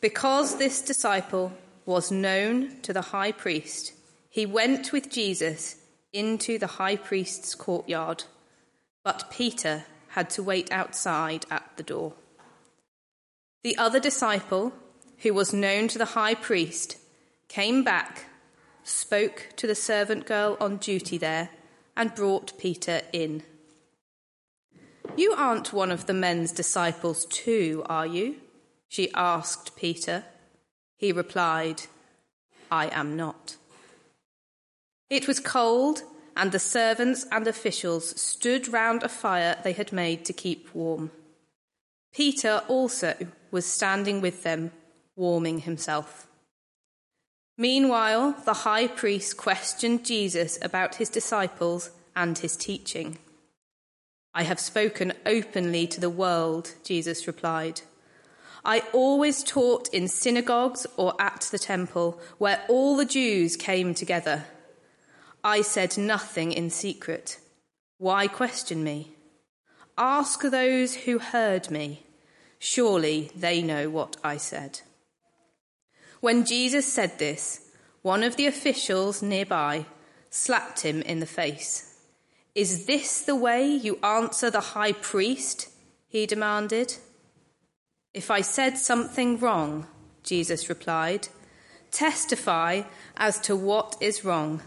Because 0.00 0.56
this 0.56 0.80
disciple 0.80 1.52
was 1.90 2.12
known 2.12 2.80
to 2.82 2.92
the 2.92 3.10
high 3.10 3.32
priest, 3.32 3.92
he 4.28 4.46
went 4.46 4.92
with 4.92 5.10
Jesus 5.10 5.74
into 6.12 6.56
the 6.56 6.68
high 6.78 6.94
priest's 6.94 7.56
courtyard, 7.56 8.22
but 9.02 9.28
Peter 9.28 9.82
had 10.10 10.30
to 10.30 10.40
wait 10.40 10.70
outside 10.70 11.44
at 11.50 11.68
the 11.76 11.82
door. 11.82 12.12
The 13.64 13.76
other 13.76 13.98
disciple, 13.98 14.72
who 15.18 15.34
was 15.34 15.52
known 15.52 15.88
to 15.88 15.98
the 15.98 16.14
high 16.14 16.34
priest, 16.34 16.96
came 17.48 17.82
back, 17.82 18.26
spoke 18.84 19.48
to 19.56 19.66
the 19.66 19.74
servant 19.74 20.26
girl 20.26 20.56
on 20.60 20.76
duty 20.76 21.18
there, 21.18 21.50
and 21.96 22.14
brought 22.14 22.56
Peter 22.56 23.00
in. 23.12 23.42
You 25.16 25.32
aren't 25.32 25.72
one 25.72 25.90
of 25.90 26.06
the 26.06 26.14
men's 26.14 26.52
disciples, 26.52 27.24
too, 27.24 27.82
are 27.86 28.06
you? 28.06 28.36
She 28.86 29.12
asked 29.12 29.74
Peter. 29.74 30.22
He 31.00 31.12
replied, 31.12 31.84
I 32.70 32.88
am 32.88 33.16
not. 33.16 33.56
It 35.08 35.26
was 35.26 35.40
cold, 35.40 36.02
and 36.36 36.52
the 36.52 36.58
servants 36.58 37.26
and 37.32 37.46
officials 37.48 38.20
stood 38.20 38.68
round 38.68 39.02
a 39.02 39.08
fire 39.08 39.56
they 39.64 39.72
had 39.72 39.92
made 39.92 40.26
to 40.26 40.34
keep 40.34 40.74
warm. 40.74 41.10
Peter 42.12 42.60
also 42.68 43.16
was 43.50 43.64
standing 43.64 44.20
with 44.20 44.42
them, 44.42 44.72
warming 45.16 45.60
himself. 45.60 46.26
Meanwhile, 47.56 48.36
the 48.44 48.68
high 48.68 48.86
priest 48.86 49.38
questioned 49.38 50.04
Jesus 50.04 50.58
about 50.60 50.96
his 50.96 51.08
disciples 51.08 51.90
and 52.14 52.36
his 52.36 52.58
teaching. 52.58 53.16
I 54.34 54.42
have 54.42 54.60
spoken 54.60 55.14
openly 55.24 55.86
to 55.86 56.00
the 56.00 56.10
world, 56.10 56.74
Jesus 56.84 57.26
replied. 57.26 57.80
I 58.64 58.82
always 58.92 59.42
taught 59.42 59.88
in 59.88 60.08
synagogues 60.08 60.86
or 60.96 61.14
at 61.20 61.48
the 61.50 61.58
temple, 61.58 62.20
where 62.38 62.62
all 62.68 62.96
the 62.96 63.04
Jews 63.04 63.56
came 63.56 63.94
together. 63.94 64.44
I 65.42 65.62
said 65.62 65.96
nothing 65.96 66.52
in 66.52 66.70
secret. 66.70 67.38
Why 67.98 68.26
question 68.28 68.84
me? 68.84 69.14
Ask 69.96 70.42
those 70.42 70.94
who 70.94 71.18
heard 71.18 71.70
me. 71.70 72.06
Surely 72.58 73.30
they 73.34 73.62
know 73.62 73.88
what 73.88 74.16
I 74.22 74.36
said. 74.36 74.80
When 76.20 76.44
Jesus 76.44 76.90
said 76.90 77.18
this, 77.18 77.70
one 78.02 78.22
of 78.22 78.36
the 78.36 78.46
officials 78.46 79.22
nearby 79.22 79.86
slapped 80.28 80.80
him 80.80 81.02
in 81.02 81.20
the 81.20 81.26
face. 81.26 81.98
Is 82.54 82.86
this 82.86 83.22
the 83.22 83.36
way 83.36 83.66
you 83.66 83.98
answer 84.02 84.50
the 84.50 84.60
high 84.60 84.92
priest? 84.92 85.68
he 86.08 86.26
demanded. 86.26 86.96
If 88.12 88.30
I 88.30 88.40
said 88.40 88.76
something 88.76 89.38
wrong, 89.38 89.86
Jesus 90.22 90.68
replied, 90.68 91.28
testify 91.90 92.82
as 93.16 93.38
to 93.40 93.54
what 93.54 93.96
is 94.00 94.24
wrong. 94.24 94.62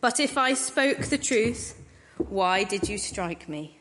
But 0.00 0.20
if 0.20 0.38
I 0.38 0.54
spoke 0.54 1.04
the 1.06 1.18
truth, 1.18 1.78
why 2.16 2.64
did 2.64 2.88
you 2.88 2.98
strike 2.98 3.48
me? 3.48 3.78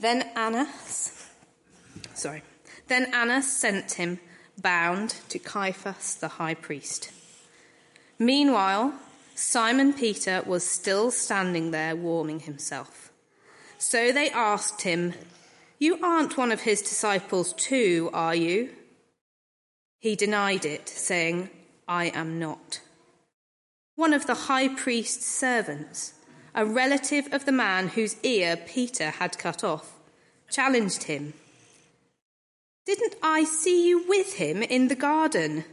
Then 0.00 0.28
Annas, 0.34 1.28
sorry, 2.14 2.42
then 2.88 3.14
Annas 3.14 3.52
sent 3.52 3.92
him 3.92 4.18
bound 4.60 5.10
to 5.28 5.38
Caiaphas 5.38 6.16
the 6.16 6.28
high 6.28 6.54
priest. 6.54 7.12
Meanwhile, 8.18 8.94
Simon 9.36 9.92
Peter 9.92 10.42
was 10.44 10.66
still 10.66 11.10
standing 11.12 11.70
there 11.70 11.94
warming 11.94 12.40
himself. 12.40 13.12
So 13.78 14.12
they 14.12 14.30
asked 14.30 14.82
him, 14.82 15.14
You 15.82 15.98
aren't 16.00 16.36
one 16.36 16.52
of 16.52 16.60
his 16.60 16.80
disciples 16.80 17.52
too, 17.54 18.08
are 18.12 18.36
you? 18.36 18.70
He 19.98 20.14
denied 20.14 20.64
it, 20.64 20.88
saying, 20.88 21.50
I 21.88 22.04
am 22.14 22.38
not. 22.38 22.80
One 23.96 24.12
of 24.12 24.28
the 24.28 24.46
high 24.46 24.68
priest's 24.68 25.26
servants, 25.26 26.14
a 26.54 26.64
relative 26.64 27.26
of 27.32 27.46
the 27.46 27.58
man 27.66 27.88
whose 27.88 28.14
ear 28.22 28.56
Peter 28.56 29.10
had 29.10 29.38
cut 29.38 29.64
off, 29.64 29.98
challenged 30.48 31.02
him. 31.02 31.34
Didn't 32.86 33.16
I 33.20 33.42
see 33.42 33.88
you 33.88 34.06
with 34.06 34.34
him 34.34 34.62
in 34.62 34.86
the 34.86 34.94
garden? 34.94 35.64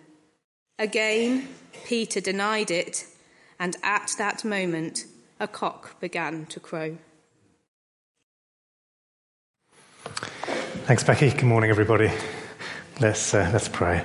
Again, 0.79 1.49
Peter 1.85 2.19
denied 2.19 2.71
it, 2.71 3.05
and 3.59 3.77
at 3.83 4.15
that 4.17 4.43
moment, 4.43 5.05
a 5.39 5.47
cock 5.47 5.99
began 5.99 6.47
to 6.47 6.59
crow. 6.59 6.97
Thanks, 10.89 11.03
Becky. 11.03 11.29
Good 11.29 11.43
morning, 11.43 11.69
everybody. 11.69 12.11
Let's, 12.99 13.35
uh, 13.35 13.47
let's 13.53 13.67
pray. 13.69 14.03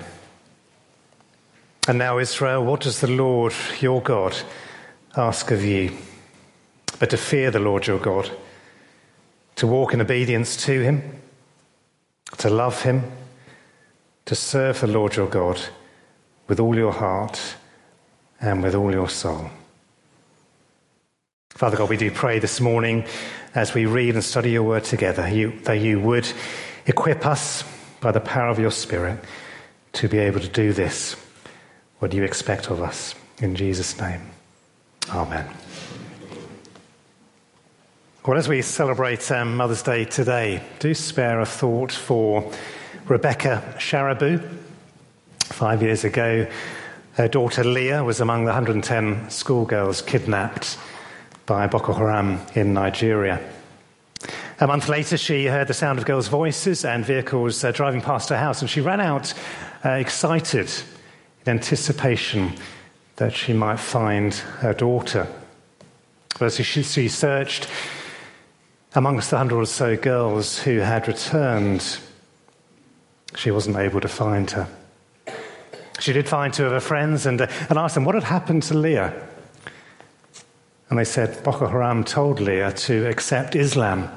And 1.88 1.96
now, 1.96 2.18
Israel, 2.18 2.62
what 2.62 2.82
does 2.82 3.00
the 3.00 3.06
Lord 3.06 3.54
your 3.80 4.02
God 4.02 4.36
ask 5.16 5.50
of 5.50 5.64
you? 5.64 5.96
But 6.98 7.08
to 7.08 7.16
fear 7.16 7.50
the 7.50 7.58
Lord 7.58 7.86
your 7.86 7.98
God, 7.98 8.30
to 9.56 9.66
walk 9.66 9.94
in 9.94 10.02
obedience 10.02 10.58
to 10.66 10.82
him 10.82 11.22
to 12.36 12.50
love 12.50 12.82
Him, 12.82 13.10
to 14.26 14.34
serve 14.34 14.82
the 14.82 14.86
Lord 14.86 15.16
your 15.16 15.28
God 15.28 15.58
with 16.48 16.60
all 16.60 16.76
your 16.76 16.92
heart 16.92 17.40
and 18.42 18.62
with 18.62 18.74
all 18.74 18.92
your 18.92 19.08
soul. 19.08 19.48
Father 21.48 21.78
God, 21.78 21.88
we 21.88 21.96
do 21.96 22.10
pray 22.10 22.40
this 22.40 22.60
morning 22.60 23.06
as 23.54 23.72
we 23.72 23.86
read 23.86 24.16
and 24.16 24.22
study 24.22 24.50
your 24.50 24.64
word 24.64 24.84
together 24.84 25.26
you, 25.28 25.58
that 25.60 25.80
you 25.80 25.98
would 26.00 26.30
equip 26.86 27.26
us 27.26 27.64
by 28.00 28.12
the 28.12 28.20
power 28.20 28.48
of 28.48 28.58
your 28.58 28.70
Spirit 28.70 29.18
to 29.94 30.08
be 30.08 30.18
able 30.18 30.40
to 30.40 30.48
do 30.48 30.72
this, 30.72 31.16
what 31.98 32.10
do 32.10 32.16
you 32.16 32.24
expect 32.24 32.70
of 32.70 32.82
us. 32.82 33.14
In 33.38 33.56
Jesus' 33.56 33.98
name, 34.00 34.20
Amen. 35.10 35.46
Well, 38.26 38.38
as 38.38 38.48
we 38.48 38.62
celebrate 38.62 39.30
um, 39.30 39.56
Mother's 39.56 39.82
Day 39.82 40.06
today, 40.06 40.62
do 40.78 40.94
spare 40.94 41.40
a 41.40 41.46
thought 41.46 41.92
for 41.92 42.50
Rebecca 43.06 43.74
Sharibu. 43.76 44.42
Five 45.40 45.82
years 45.82 46.04
ago, 46.04 46.46
her 47.14 47.28
daughter 47.28 47.62
Leah 47.62 48.02
was 48.02 48.20
among 48.20 48.44
the 48.44 48.52
110 48.52 49.28
schoolgirls 49.28 50.00
kidnapped 50.00 50.78
by 51.44 51.66
Boko 51.66 51.92
Haram 51.92 52.40
in 52.54 52.72
Nigeria. 52.72 53.40
A 54.64 54.66
month 54.66 54.88
later, 54.88 55.18
she 55.18 55.44
heard 55.44 55.68
the 55.68 55.74
sound 55.74 55.98
of 55.98 56.06
girls' 56.06 56.28
voices 56.28 56.86
and 56.86 57.04
vehicles 57.04 57.62
uh, 57.62 57.70
driving 57.70 58.00
past 58.00 58.30
her 58.30 58.38
house, 58.38 58.62
and 58.62 58.70
she 58.70 58.80
ran 58.80 58.98
out 58.98 59.34
uh, 59.84 59.90
excited 59.90 60.72
in 61.44 61.50
anticipation 61.50 62.50
that 63.16 63.34
she 63.34 63.52
might 63.52 63.78
find 63.78 64.32
her 64.32 64.72
daughter. 64.72 65.28
But 66.38 66.46
as 66.46 66.64
she, 66.64 66.82
she 66.82 67.08
searched, 67.08 67.68
amongst 68.94 69.28
the 69.28 69.36
hundred 69.36 69.58
or 69.58 69.66
so 69.66 69.98
girls 69.98 70.58
who 70.60 70.78
had 70.78 71.08
returned, 71.08 71.98
she 73.36 73.50
wasn't 73.50 73.76
able 73.76 74.00
to 74.00 74.08
find 74.08 74.50
her. 74.52 74.66
She 76.00 76.14
did 76.14 76.26
find 76.26 76.54
two 76.54 76.64
of 76.64 76.72
her 76.72 76.80
friends 76.80 77.26
and, 77.26 77.42
uh, 77.42 77.48
and 77.68 77.78
asked 77.78 77.96
them 77.96 78.06
what 78.06 78.14
had 78.14 78.24
happened 78.24 78.62
to 78.62 78.74
Leah. 78.74 79.12
And 80.88 80.98
they 80.98 81.04
said 81.04 81.44
Boko 81.44 81.66
Haram 81.66 82.02
told 82.02 82.40
Leah 82.40 82.72
to 82.72 83.06
accept 83.06 83.56
Islam, 83.56 84.08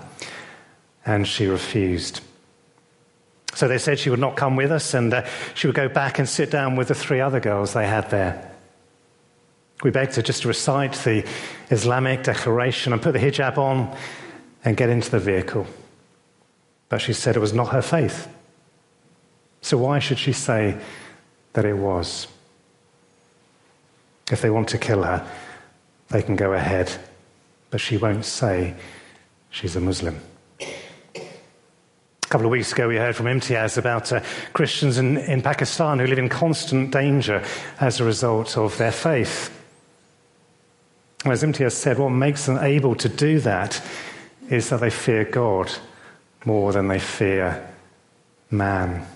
and 1.07 1.25
she 1.25 1.47
refused. 1.47 2.19
So 3.55 3.67
they 3.67 3.79
said 3.79 3.97
she 3.97 4.11
would 4.11 4.19
not 4.19 4.35
come 4.35 4.55
with 4.55 4.71
us 4.71 4.93
and 4.93 5.11
uh, 5.11 5.25
she 5.55 5.65
would 5.65 5.75
go 5.75 5.87
back 5.87 6.19
and 6.19 6.29
sit 6.29 6.51
down 6.51 6.75
with 6.75 6.89
the 6.89 6.95
three 6.95 7.21
other 7.21 7.39
girls 7.39 7.73
they 7.73 7.87
had 7.87 8.11
there. 8.11 8.51
We 9.81 9.89
begged 9.89 10.15
her 10.17 10.21
just 10.21 10.41
to 10.41 10.49
recite 10.49 10.93
the 10.93 11.25
Islamic 11.71 12.23
declaration 12.23 12.93
and 12.93 13.01
put 13.01 13.13
the 13.13 13.19
hijab 13.19 13.57
on 13.57 13.95
and 14.65 14.75
get 14.75 14.89
into 14.89 15.09
the 15.09 15.19
vehicle. 15.19 15.65
But 16.89 16.99
she 16.99 17.13
said 17.13 17.35
it 17.35 17.39
was 17.39 17.53
not 17.53 17.69
her 17.69 17.81
faith. 17.81 18.27
So 19.61 19.77
why 19.77 19.99
should 19.99 20.19
she 20.19 20.33
say 20.33 20.77
that 21.53 21.65
it 21.65 21.77
was? 21.77 22.27
If 24.29 24.41
they 24.41 24.49
want 24.49 24.67
to 24.69 24.77
kill 24.77 25.03
her, 25.03 25.25
they 26.09 26.21
can 26.21 26.35
go 26.35 26.53
ahead. 26.53 26.91
But 27.69 27.79
she 27.79 27.97
won't 27.97 28.25
say 28.25 28.75
she's 29.49 29.75
a 29.75 29.81
Muslim. 29.81 30.19
A 32.27 32.29
couple 32.29 32.47
of 32.47 32.51
weeks 32.51 32.73
ago, 32.73 32.89
we 32.89 32.97
heard 32.97 33.15
from 33.15 33.27
Imtiaz 33.27 33.77
about 33.77 34.11
uh, 34.11 34.19
Christians 34.51 34.97
in, 34.97 35.17
in 35.17 35.41
Pakistan 35.41 35.97
who 35.97 36.07
live 36.07 36.19
in 36.19 36.27
constant 36.27 36.91
danger 36.91 37.41
as 37.79 38.01
a 38.01 38.03
result 38.03 38.57
of 38.57 38.77
their 38.77 38.91
faith. 38.91 39.49
As 41.23 41.41
Imtiaz 41.41 41.71
said, 41.71 41.97
what 41.97 42.09
makes 42.09 42.45
them 42.45 42.57
able 42.57 42.95
to 42.95 43.07
do 43.07 43.39
that 43.39 43.81
is 44.49 44.67
that 44.69 44.81
they 44.81 44.89
fear 44.89 45.23
God 45.23 45.71
more 46.43 46.73
than 46.73 46.89
they 46.89 46.99
fear 46.99 47.65
man. 48.51 49.07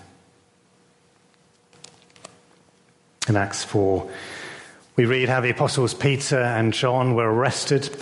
In 3.28 3.36
Acts 3.36 3.62
4, 3.62 4.10
we 4.96 5.04
read 5.04 5.28
how 5.28 5.42
the 5.42 5.50
apostles 5.50 5.92
Peter 5.92 6.40
and 6.40 6.72
John 6.72 7.14
were 7.14 7.30
arrested, 7.30 7.94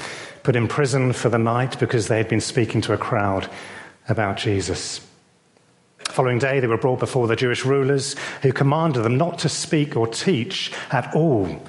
put 0.44 0.54
in 0.54 0.68
prison 0.68 1.12
for 1.12 1.30
the 1.30 1.38
night 1.38 1.80
because 1.80 2.06
they 2.06 2.18
had 2.18 2.28
been 2.28 2.40
speaking 2.40 2.80
to 2.82 2.92
a 2.92 2.96
crowd 2.96 3.50
about 4.10 4.36
Jesus. 4.36 5.00
The 6.04 6.12
following 6.12 6.38
day, 6.38 6.60
they 6.60 6.66
were 6.66 6.76
brought 6.76 6.98
before 6.98 7.28
the 7.28 7.36
Jewish 7.36 7.64
rulers 7.64 8.16
who 8.42 8.52
commanded 8.52 9.02
them 9.02 9.16
not 9.16 9.38
to 9.40 9.48
speak 9.48 9.96
or 9.96 10.06
teach 10.06 10.72
at 10.90 11.14
all 11.14 11.64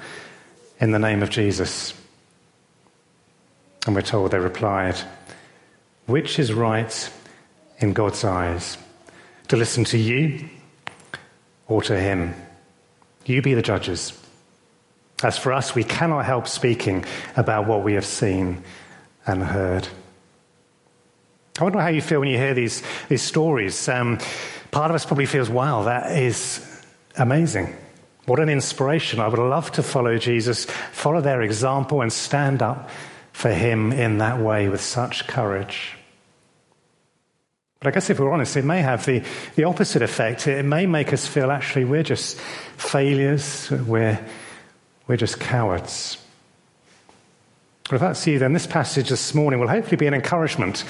in 0.80 0.90
the 0.90 0.98
name 0.98 1.22
of 1.22 1.30
Jesus. 1.30 1.94
And 3.86 3.94
we're 3.94 4.02
told 4.02 4.30
they 4.30 4.38
replied, 4.38 4.96
which 6.06 6.38
is 6.38 6.52
right 6.52 7.10
in 7.78 7.92
God's 7.92 8.24
eyes? 8.24 8.76
To 9.48 9.56
listen 9.56 9.84
to 9.84 9.98
you 9.98 10.48
or 11.68 11.82
to 11.82 11.98
Him? 11.98 12.34
You 13.24 13.42
be 13.42 13.54
the 13.54 13.62
judges. 13.62 14.18
As 15.22 15.38
for 15.38 15.52
us, 15.52 15.74
we 15.74 15.84
cannot 15.84 16.24
help 16.24 16.48
speaking 16.48 17.04
about 17.36 17.68
what 17.68 17.84
we 17.84 17.94
have 17.94 18.04
seen 18.04 18.64
and 19.26 19.42
heard. 19.42 19.86
I 21.58 21.64
wonder 21.64 21.80
how 21.80 21.88
you 21.88 22.00
feel 22.00 22.20
when 22.20 22.30
you 22.30 22.38
hear 22.38 22.54
these, 22.54 22.82
these 23.08 23.22
stories. 23.22 23.88
Um, 23.88 24.18
part 24.70 24.90
of 24.90 24.94
us 24.94 25.04
probably 25.04 25.26
feels, 25.26 25.50
wow, 25.50 25.82
that 25.82 26.16
is 26.16 26.82
amazing. 27.16 27.76
What 28.24 28.40
an 28.40 28.48
inspiration. 28.48 29.20
I 29.20 29.28
would 29.28 29.38
love 29.38 29.70
to 29.72 29.82
follow 29.82 30.16
Jesus, 30.16 30.64
follow 30.64 31.20
their 31.20 31.42
example, 31.42 32.00
and 32.00 32.12
stand 32.12 32.62
up 32.62 32.88
for 33.32 33.52
him 33.52 33.92
in 33.92 34.18
that 34.18 34.40
way 34.40 34.68
with 34.68 34.80
such 34.80 35.26
courage. 35.26 35.92
But 37.80 37.88
I 37.88 37.90
guess 37.90 38.08
if 38.08 38.20
we're 38.20 38.32
honest, 38.32 38.56
it 38.56 38.64
may 38.64 38.80
have 38.80 39.04
the, 39.04 39.22
the 39.56 39.64
opposite 39.64 40.02
effect. 40.02 40.46
It 40.46 40.64
may 40.64 40.86
make 40.86 41.12
us 41.12 41.26
feel 41.26 41.50
actually 41.50 41.84
we're 41.84 42.04
just 42.04 42.38
failures, 42.76 43.70
we're, 43.70 44.24
we're 45.08 45.16
just 45.16 45.40
cowards. 45.40 46.16
But 47.84 47.96
if 47.96 48.00
that's 48.00 48.26
you, 48.26 48.38
then 48.38 48.52
this 48.52 48.66
passage 48.66 49.08
this 49.08 49.34
morning 49.34 49.58
will 49.58 49.68
hopefully 49.68 49.96
be 49.96 50.06
an 50.06 50.14
encouragement. 50.14 50.84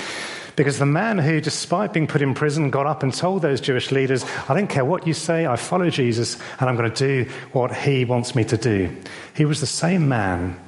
Because 0.56 0.78
the 0.78 0.86
man 0.86 1.18
who, 1.18 1.40
despite 1.40 1.92
being 1.92 2.06
put 2.06 2.22
in 2.22 2.34
prison, 2.34 2.70
got 2.70 2.86
up 2.86 3.02
and 3.02 3.12
told 3.12 3.42
those 3.42 3.60
Jewish 3.60 3.90
leaders, 3.90 4.24
I 4.48 4.54
don't 4.54 4.68
care 4.68 4.84
what 4.84 5.06
you 5.06 5.14
say, 5.14 5.46
I 5.46 5.56
follow 5.56 5.88
Jesus 5.88 6.36
and 6.60 6.68
I'm 6.68 6.76
going 6.76 6.92
to 6.92 7.24
do 7.24 7.30
what 7.52 7.74
he 7.74 8.04
wants 8.04 8.34
me 8.34 8.44
to 8.44 8.56
do. 8.56 8.94
He 9.34 9.44
was 9.44 9.60
the 9.60 9.66
same 9.66 10.08
man 10.08 10.60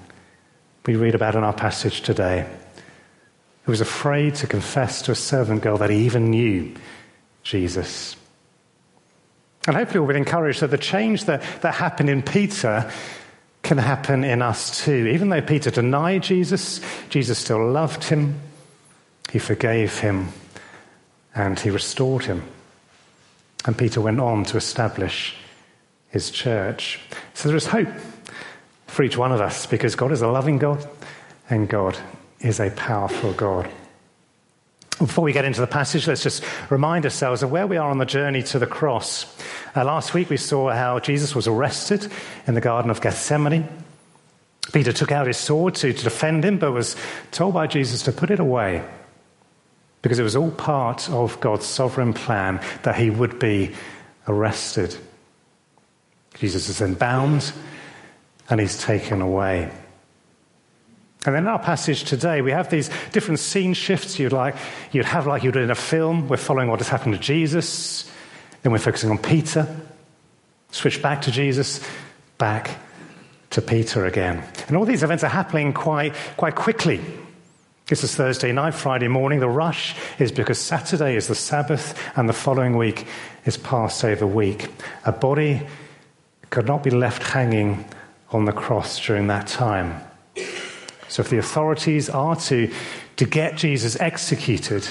we 0.86 0.96
read 0.96 1.14
about 1.14 1.34
in 1.34 1.44
our 1.44 1.52
passage 1.52 2.00
today 2.00 2.46
who 3.64 3.72
was 3.72 3.80
afraid 3.80 4.34
to 4.36 4.46
confess 4.46 5.02
to 5.02 5.12
a 5.12 5.14
servant 5.14 5.62
girl 5.62 5.78
that 5.78 5.90
he 5.90 6.04
even 6.04 6.30
knew 6.30 6.74
Jesus. 7.42 8.16
And 9.66 9.76
hopefully, 9.76 10.00
we'll 10.00 10.10
be 10.10 10.18
encouraged 10.18 10.60
that 10.60 10.70
the 10.70 10.78
change 10.78 11.24
that, 11.24 11.42
that 11.62 11.74
happened 11.74 12.10
in 12.10 12.22
Peter 12.22 12.90
can 13.62 13.78
happen 13.78 14.22
in 14.22 14.42
us 14.42 14.84
too. 14.84 15.08
Even 15.08 15.30
though 15.30 15.40
Peter 15.40 15.70
denied 15.70 16.22
Jesus, 16.22 16.82
Jesus 17.08 17.38
still 17.38 17.70
loved 17.70 18.04
him, 18.04 18.38
he 19.34 19.40
forgave 19.40 19.98
him, 19.98 20.28
and 21.34 21.58
he 21.58 21.68
restored 21.68 22.22
him. 22.22 22.40
And 23.64 23.76
Peter 23.76 24.00
went 24.00 24.20
on 24.20 24.44
to 24.44 24.56
establish 24.56 25.34
his 26.10 26.30
church. 26.30 27.00
So 27.34 27.48
there 27.48 27.56
is 27.56 27.66
hope 27.66 27.88
for 28.86 29.02
each 29.02 29.18
one 29.18 29.32
of 29.32 29.40
us 29.40 29.66
because 29.66 29.96
God 29.96 30.12
is 30.12 30.22
a 30.22 30.28
loving 30.28 30.58
God 30.58 30.86
and 31.50 31.68
God 31.68 31.98
is 32.38 32.60
a 32.60 32.70
powerful 32.70 33.32
God. 33.32 33.68
Before 35.00 35.24
we 35.24 35.32
get 35.32 35.44
into 35.44 35.60
the 35.60 35.66
passage, 35.66 36.06
let's 36.06 36.22
just 36.22 36.44
remind 36.70 37.04
ourselves 37.04 37.42
of 37.42 37.50
where 37.50 37.66
we 37.66 37.76
are 37.76 37.90
on 37.90 37.98
the 37.98 38.06
journey 38.06 38.44
to 38.44 38.60
the 38.60 38.68
cross. 38.68 39.26
Uh, 39.74 39.84
last 39.84 40.14
week 40.14 40.30
we 40.30 40.36
saw 40.36 40.70
how 40.70 41.00
Jesus 41.00 41.34
was 41.34 41.48
arrested 41.48 42.08
in 42.46 42.54
the 42.54 42.60
Garden 42.60 42.88
of 42.88 43.00
Gethsemane. 43.00 43.68
Peter 44.72 44.92
took 44.92 45.10
out 45.10 45.26
his 45.26 45.38
sword 45.38 45.74
to, 45.74 45.92
to 45.92 46.04
defend 46.04 46.44
him, 46.44 46.56
but 46.56 46.70
was 46.70 46.94
told 47.32 47.52
by 47.52 47.66
Jesus 47.66 48.00
to 48.02 48.12
put 48.12 48.30
it 48.30 48.38
away 48.38 48.84
because 50.04 50.18
it 50.18 50.22
was 50.22 50.36
all 50.36 50.50
part 50.50 51.08
of 51.08 51.40
God's 51.40 51.64
sovereign 51.64 52.12
plan 52.12 52.60
that 52.82 52.94
he 52.94 53.08
would 53.08 53.38
be 53.38 53.72
arrested. 54.28 54.94
Jesus 56.34 56.68
is 56.68 56.80
then 56.80 56.92
bound 56.92 57.54
and 58.50 58.60
he's 58.60 58.78
taken 58.78 59.22
away. 59.22 59.62
And 61.24 61.34
then 61.34 61.44
in 61.44 61.46
our 61.46 61.58
passage 61.58 62.04
today, 62.04 62.42
we 62.42 62.50
have 62.50 62.68
these 62.68 62.90
different 63.12 63.40
scene 63.40 63.72
shifts 63.72 64.18
you'd, 64.18 64.34
like, 64.34 64.56
you'd 64.92 65.06
have 65.06 65.26
like 65.26 65.42
you'd 65.42 65.56
in 65.56 65.70
a 65.70 65.74
film. 65.74 66.28
We're 66.28 66.36
following 66.36 66.68
what 66.68 66.80
has 66.80 66.88
happened 66.88 67.14
to 67.14 67.20
Jesus. 67.20 68.04
Then 68.62 68.72
we're 68.72 68.78
focusing 68.78 69.08
on 69.08 69.16
Peter. 69.16 69.74
Switch 70.70 71.00
back 71.00 71.22
to 71.22 71.30
Jesus, 71.30 71.80
back 72.36 72.78
to 73.48 73.62
Peter 73.62 74.04
again. 74.04 74.44
And 74.68 74.76
all 74.76 74.84
these 74.84 75.02
events 75.02 75.24
are 75.24 75.28
happening 75.28 75.72
quite, 75.72 76.14
quite 76.36 76.56
quickly. 76.56 77.00
This 77.86 78.02
is 78.02 78.14
Thursday 78.14 78.50
night, 78.50 78.72
Friday 78.72 79.08
morning. 79.08 79.40
The 79.40 79.48
rush 79.48 79.94
is 80.18 80.32
because 80.32 80.58
Saturday 80.58 81.16
is 81.16 81.28
the 81.28 81.34
Sabbath 81.34 82.00
and 82.16 82.26
the 82.26 82.32
following 82.32 82.78
week 82.78 83.06
is 83.44 83.58
Passover 83.58 84.26
week. 84.26 84.70
A 85.04 85.12
body 85.12 85.66
could 86.48 86.66
not 86.66 86.82
be 86.82 86.88
left 86.88 87.22
hanging 87.22 87.84
on 88.30 88.46
the 88.46 88.52
cross 88.52 88.98
during 89.04 89.26
that 89.26 89.46
time. 89.46 90.00
So 91.08 91.20
if 91.20 91.28
the 91.28 91.36
authorities 91.36 92.08
are 92.08 92.36
to, 92.36 92.72
to 93.16 93.26
get 93.26 93.56
Jesus 93.56 94.00
executed, 94.00 94.88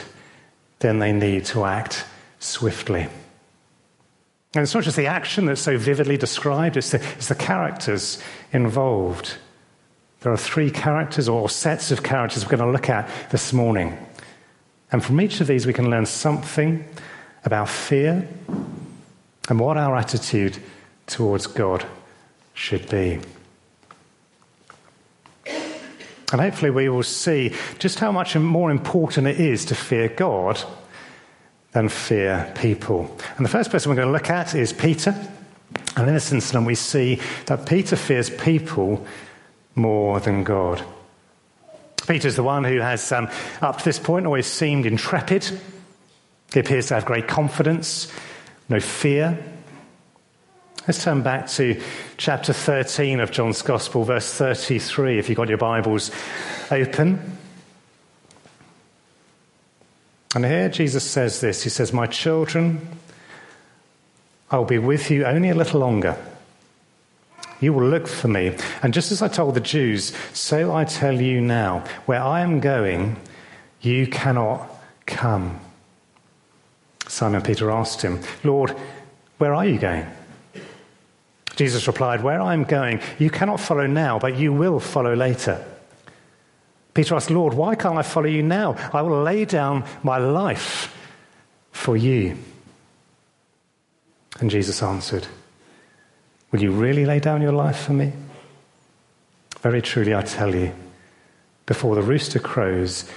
then 0.78 1.00
they 1.00 1.12
need 1.12 1.46
to 1.46 1.66
act 1.66 2.06
swiftly. 2.40 3.08
And 4.54 4.62
it's 4.62 4.76
not 4.76 4.84
just 4.84 4.98
the 4.98 5.08
action 5.08 5.48
that's 5.48 5.62
so 5.62 5.80
vividly 5.80 6.18
described, 6.18 6.78
it's 6.78 6.92
the, 6.92 7.04
it's 7.16 7.28
the 7.28 7.34
characters 7.34 8.22
involved. 8.52 9.38
There 10.24 10.32
are 10.32 10.38
three 10.38 10.72
characters 10.72 11.28
or 11.28 11.50
sets 11.50 11.92
of 11.92 12.02
characters 12.02 12.46
we're 12.46 12.56
going 12.56 12.66
to 12.66 12.72
look 12.72 12.90
at 12.90 13.10
this 13.30 13.52
morning. 13.52 13.98
And 14.90 15.04
from 15.04 15.20
each 15.20 15.42
of 15.42 15.48
these, 15.48 15.68
we 15.68 15.74
can 15.74 15.90
learn 15.90 16.06
something 16.06 16.86
about 17.44 17.68
fear 17.68 18.26
and 19.50 19.60
what 19.60 19.76
our 19.76 19.98
attitude 19.98 20.58
towards 21.08 21.46
God 21.46 21.86
should 22.54 22.90
be. 22.90 23.20
And 26.32 26.40
hopefully, 26.40 26.72
we 26.72 26.88
will 26.88 27.04
see 27.04 27.54
just 27.78 28.00
how 28.00 28.14
much 28.14 28.34
more 28.38 28.72
important 28.72 29.28
it 29.28 29.42
is 29.42 29.66
to 29.66 29.76
fear 29.76 30.08
God 30.08 30.64
than 31.74 31.90
fear 31.90 32.50
people. 32.56 33.14
And 33.36 33.46
the 33.46 33.50
first 33.50 33.72
person 33.72 33.90
we're 33.90 33.98
going 33.98 34.08
to 34.08 34.14
look 34.14 34.30
at 34.30 34.56
is 34.56 34.72
Peter. 34.72 35.14
And 35.98 36.08
in 36.08 36.14
this 36.14 36.32
incident, 36.32 36.66
we 36.66 36.76
see 36.76 37.20
that 37.48 37.68
Peter 37.68 37.98
fears 37.98 38.30
people 38.30 39.06
more 39.76 40.20
than 40.20 40.44
God. 40.44 40.84
Peter's 42.08 42.36
the 42.36 42.44
one 42.44 42.64
who 42.64 42.80
has, 42.80 43.12
um, 43.12 43.30
up 43.62 43.78
to 43.78 43.86
this 43.86 44.00
point, 44.00 44.26
always 44.26 44.48
seemed 44.48 44.86
intrepid. 44.86 45.50
He 46.54 46.60
appears 46.60 46.88
to 46.88 46.96
have 46.96 47.06
great 47.06 47.28
confidence, 47.28 48.12
no 48.70 48.80
fear. 48.80 49.38
Let's 50.86 51.04
turn 51.04 51.22
back 51.22 51.48
to 51.52 51.82
chapter 52.18 52.52
13 52.52 53.22
of 53.22 53.32
John's 53.32 53.62
Gospel, 53.62 54.04
verse 54.04 54.32
33, 54.34 55.18
if 55.18 55.30
you've 55.30 55.38
got 55.38 55.48
your 55.48 55.58
Bibles 55.58 56.12
open. 56.70 57.38
And 60.36 60.46
here 60.46 60.68
Jesus 60.68 61.10
says 61.10 61.40
this 61.40 61.64
He 61.64 61.70
says, 61.70 61.94
My 61.94 62.08
children, 62.08 62.86
I 64.52 64.58
will 64.58 64.66
be 64.66 64.80
with 64.80 65.10
you 65.10 65.26
only 65.26 65.50
a 65.50 65.56
little 65.56 65.80
longer. 65.80 66.18
You 67.64 67.72
will 67.72 67.88
look 67.88 68.10
for 68.10 68.28
me. 68.28 68.58
And 68.82 68.94
just 68.94 69.14
as 69.14 69.22
I 69.22 69.30
told 69.30 69.56
the 69.56 69.62
Jews, 69.62 70.14
so 70.34 70.76
I 70.76 70.84
tell 70.84 71.14
you 71.14 71.40
now, 71.40 71.86
where 72.06 72.22
I 72.22 72.42
am 72.42 72.60
going, 72.60 73.16
you 73.80 74.06
cannot 74.06 74.70
come. 75.06 75.62
Simon 77.08 77.42
Peter 77.42 77.72
asked 77.72 78.02
him, 78.02 78.20
Lord, 78.44 78.72
where 79.38 79.54
are 79.54 79.66
you 79.66 79.80
going? 79.80 80.06
Jesus 81.56 81.88
replied, 81.88 82.22
Where 82.22 82.42
I 82.42 82.54
am 82.54 82.66
going, 82.66 83.00
you 83.18 83.30
cannot 83.30 83.62
follow 83.62 83.88
now, 83.88 84.20
but 84.20 84.36
you 84.36 84.52
will 84.52 84.82
follow 84.82 85.16
later. 85.16 85.64
Peter 86.94 87.16
asked, 87.16 87.32
Lord, 87.32 87.54
why 87.54 87.76
can't 87.76 87.98
I 87.98 88.02
follow 88.02 88.28
you 88.28 88.44
now? 88.44 88.76
I 88.92 89.02
will 89.04 89.24
lay 89.24 89.46
down 89.46 89.86
my 90.04 90.18
life 90.18 90.94
for 91.72 91.96
you. 91.96 92.38
And 94.42 94.52
Jesus 94.52 94.84
answered, 94.84 95.28
Will 96.54 96.62
you 96.62 96.72
really 96.72 97.04
lay 97.04 97.20
down 97.20 97.42
your 97.42 97.52
life 97.52 97.78
for 97.78 97.94
me? 97.94 98.14
Very 99.62 99.82
truly, 99.82 100.14
I 100.14 100.22
tell 100.22 100.54
you, 100.54 100.72
before 101.66 101.96
the 101.96 102.04
rooster 102.04 102.38
crows, 102.38 103.10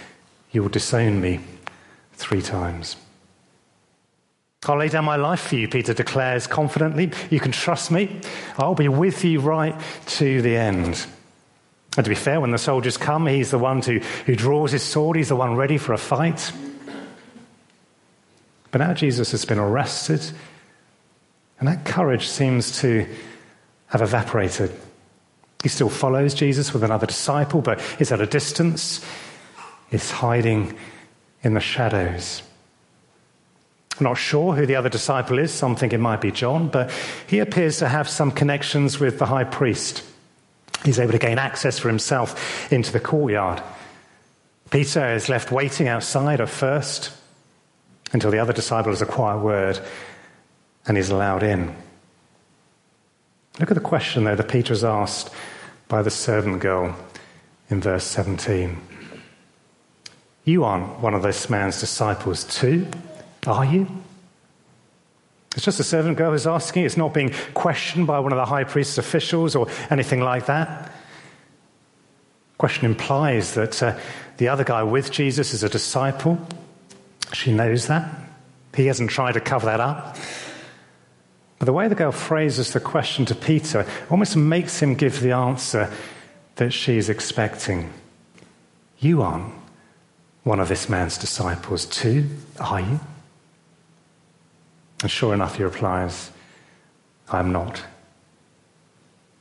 you 0.52 0.62
will 0.62 0.70
disown 0.70 1.20
me 1.20 1.40
three 2.14 2.40
times. 2.40 2.96
I'll 4.64 4.78
lay 4.78 4.88
down 4.88 5.04
my 5.04 5.16
life 5.16 5.40
for 5.40 5.56
you, 5.56 5.68
Peter 5.68 5.92
declares 5.92 6.46
confidently. 6.46 7.12
You 7.28 7.38
can 7.38 7.52
trust 7.52 7.90
me. 7.90 8.22
I'll 8.56 8.74
be 8.74 8.88
with 8.88 9.22
you 9.22 9.40
right 9.40 9.78
to 10.06 10.40
the 10.40 10.56
end. 10.56 11.06
And 11.96 12.04
to 12.04 12.08
be 12.08 12.14
fair, 12.14 12.40
when 12.40 12.52
the 12.52 12.58
soldiers 12.58 12.96
come, 12.96 13.26
he's 13.26 13.50
the 13.50 13.58
one 13.58 13.82
to, 13.82 13.98
who 14.24 14.34
draws 14.34 14.72
his 14.72 14.82
sword, 14.82 15.18
he's 15.18 15.28
the 15.28 15.36
one 15.36 15.56
ready 15.56 15.76
for 15.76 15.92
a 15.92 15.98
fight. 15.98 16.52
But 18.70 18.78
now 18.78 18.94
Jesus 18.94 19.30
has 19.32 19.44
been 19.44 19.58
arrested, 19.58 20.22
and 21.58 21.68
that 21.68 21.84
courage 21.84 22.28
seems 22.28 22.80
to 22.80 23.06
have 23.88 24.02
evaporated. 24.02 24.72
He 25.62 25.68
still 25.68 25.88
follows 25.88 26.34
Jesus 26.34 26.72
with 26.72 26.84
another 26.84 27.06
disciple, 27.06 27.62
but 27.62 27.80
is 27.98 28.12
at 28.12 28.20
a 28.20 28.26
distance, 28.26 29.04
is 29.90 30.10
hiding 30.10 30.76
in 31.42 31.54
the 31.54 31.60
shadows. 31.60 32.42
I'm 33.98 34.04
not 34.04 34.18
sure 34.18 34.54
who 34.54 34.66
the 34.66 34.76
other 34.76 34.90
disciple 34.90 35.38
is. 35.38 35.52
Some 35.52 35.74
think 35.74 35.94
it 35.94 35.98
might 35.98 36.20
be 36.20 36.30
John, 36.30 36.68
but 36.68 36.90
he 37.26 37.38
appears 37.38 37.78
to 37.78 37.88
have 37.88 38.08
some 38.08 38.30
connections 38.30 39.00
with 39.00 39.18
the 39.18 39.26
high 39.26 39.44
priest. 39.44 40.02
He's 40.84 40.98
able 40.98 41.12
to 41.12 41.18
gain 41.18 41.38
access 41.38 41.78
for 41.78 41.88
himself 41.88 42.70
into 42.70 42.92
the 42.92 43.00
courtyard. 43.00 43.62
Peter 44.70 45.14
is 45.14 45.28
left 45.28 45.50
waiting 45.50 45.88
outside 45.88 46.40
at 46.40 46.50
first 46.50 47.10
until 48.12 48.30
the 48.30 48.38
other 48.38 48.52
disciple 48.52 48.92
has 48.92 49.00
a 49.00 49.06
quiet 49.06 49.38
word 49.38 49.80
and 50.86 50.96
is 50.96 51.10
allowed 51.10 51.42
in. 51.42 51.74
Look 53.58 53.70
at 53.70 53.74
the 53.74 53.80
question, 53.80 54.24
though, 54.24 54.34
that 54.34 54.48
Peter 54.48 54.72
is 54.72 54.84
asked 54.84 55.30
by 55.88 56.02
the 56.02 56.10
servant 56.10 56.60
girl 56.60 56.96
in 57.70 57.80
verse 57.80 58.04
17. 58.04 58.78
You 60.44 60.64
aren't 60.64 61.00
one 61.00 61.14
of 61.14 61.22
this 61.22 61.50
man's 61.50 61.80
disciples, 61.80 62.44
too? 62.44 62.86
Are 63.46 63.64
you? 63.64 63.88
It's 65.54 65.64
just 65.64 65.80
a 65.80 65.84
servant 65.84 66.18
girl 66.18 66.32
who's 66.32 66.46
asking. 66.46 66.84
It's 66.84 66.98
not 66.98 67.14
being 67.14 67.32
questioned 67.54 68.06
by 68.06 68.18
one 68.20 68.32
of 68.32 68.36
the 68.36 68.44
high 68.44 68.64
priest's 68.64 68.98
officials 68.98 69.56
or 69.56 69.68
anything 69.90 70.20
like 70.20 70.46
that. 70.46 70.92
Question 72.58 72.86
implies 72.86 73.54
that 73.54 73.82
uh, 73.82 73.98
the 74.36 74.48
other 74.48 74.64
guy 74.64 74.82
with 74.82 75.10
Jesus 75.10 75.54
is 75.54 75.62
a 75.62 75.68
disciple. 75.68 76.38
She 77.32 77.52
knows 77.52 77.86
that. 77.86 78.08
He 78.74 78.86
hasn't 78.86 79.10
tried 79.10 79.32
to 79.32 79.40
cover 79.40 79.66
that 79.66 79.80
up. 79.80 80.16
But 81.58 81.66
the 81.66 81.72
way 81.72 81.88
the 81.88 81.94
girl 81.94 82.12
phrases 82.12 82.72
the 82.72 82.80
question 82.80 83.24
to 83.26 83.34
Peter 83.34 83.86
almost 84.10 84.36
makes 84.36 84.80
him 84.80 84.94
give 84.94 85.20
the 85.20 85.32
answer 85.32 85.90
that 86.56 86.72
she's 86.72 87.08
expecting. 87.08 87.92
You 88.98 89.22
aren't 89.22 89.52
one 90.42 90.60
of 90.60 90.68
this 90.68 90.88
man's 90.88 91.18
disciples, 91.18 91.86
too, 91.86 92.28
are 92.60 92.80
you? 92.80 93.00
And 95.02 95.10
sure 95.10 95.34
enough, 95.34 95.56
he 95.56 95.62
replies, 95.62 96.30
I'm 97.28 97.52
not. 97.52 97.82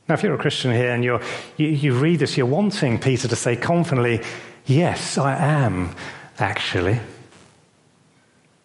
Now, 0.08 0.14
if 0.14 0.22
you're 0.22 0.34
a 0.34 0.38
Christian 0.38 0.72
here 0.72 0.92
and 0.92 1.04
you, 1.04 1.20
you 1.56 1.98
read 1.98 2.20
this, 2.20 2.36
you're 2.36 2.46
wanting 2.46 2.98
Peter 2.98 3.28
to 3.28 3.36
say 3.36 3.56
confidently, 3.56 4.22
Yes, 4.66 5.16
I 5.16 5.36
am, 5.36 5.94
actually. 6.38 6.98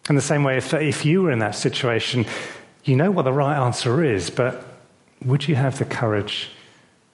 In 0.08 0.16
the 0.16 0.20
same 0.20 0.42
way, 0.42 0.56
if, 0.56 0.74
if 0.74 1.04
you 1.04 1.22
were 1.22 1.30
in 1.30 1.38
that 1.38 1.54
situation, 1.54 2.26
you 2.84 2.96
know 2.96 3.10
what 3.10 3.22
the 3.22 3.32
right 3.32 3.64
answer 3.64 4.02
is, 4.02 4.30
but 4.30 4.64
would 5.24 5.46
you 5.46 5.54
have 5.54 5.78
the 5.78 5.84
courage 5.84 6.50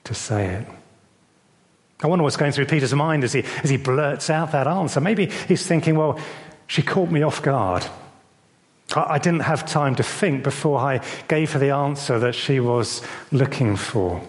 to 0.04 0.14
say 0.14 0.46
it? 0.46 0.66
I 2.00 2.06
wonder 2.06 2.22
what's 2.22 2.36
going 2.36 2.52
through 2.52 2.66
Peter's 2.66 2.94
mind 2.94 3.24
as 3.24 3.32
he, 3.32 3.42
as 3.62 3.70
he 3.70 3.76
blurts 3.76 4.30
out 4.30 4.52
that 4.52 4.66
answer. 4.66 5.00
Maybe 5.00 5.26
he's 5.26 5.66
thinking, 5.66 5.96
well, 5.96 6.18
she 6.66 6.82
caught 6.82 7.10
me 7.10 7.22
off 7.22 7.42
guard. 7.42 7.84
I, 8.94 9.14
I 9.14 9.18
didn't 9.18 9.40
have 9.40 9.66
time 9.66 9.96
to 9.96 10.02
think 10.02 10.44
before 10.44 10.78
I 10.78 11.00
gave 11.26 11.52
her 11.52 11.58
the 11.58 11.70
answer 11.70 12.18
that 12.20 12.34
she 12.34 12.60
was 12.60 13.02
looking 13.32 13.76
for. 13.76 14.22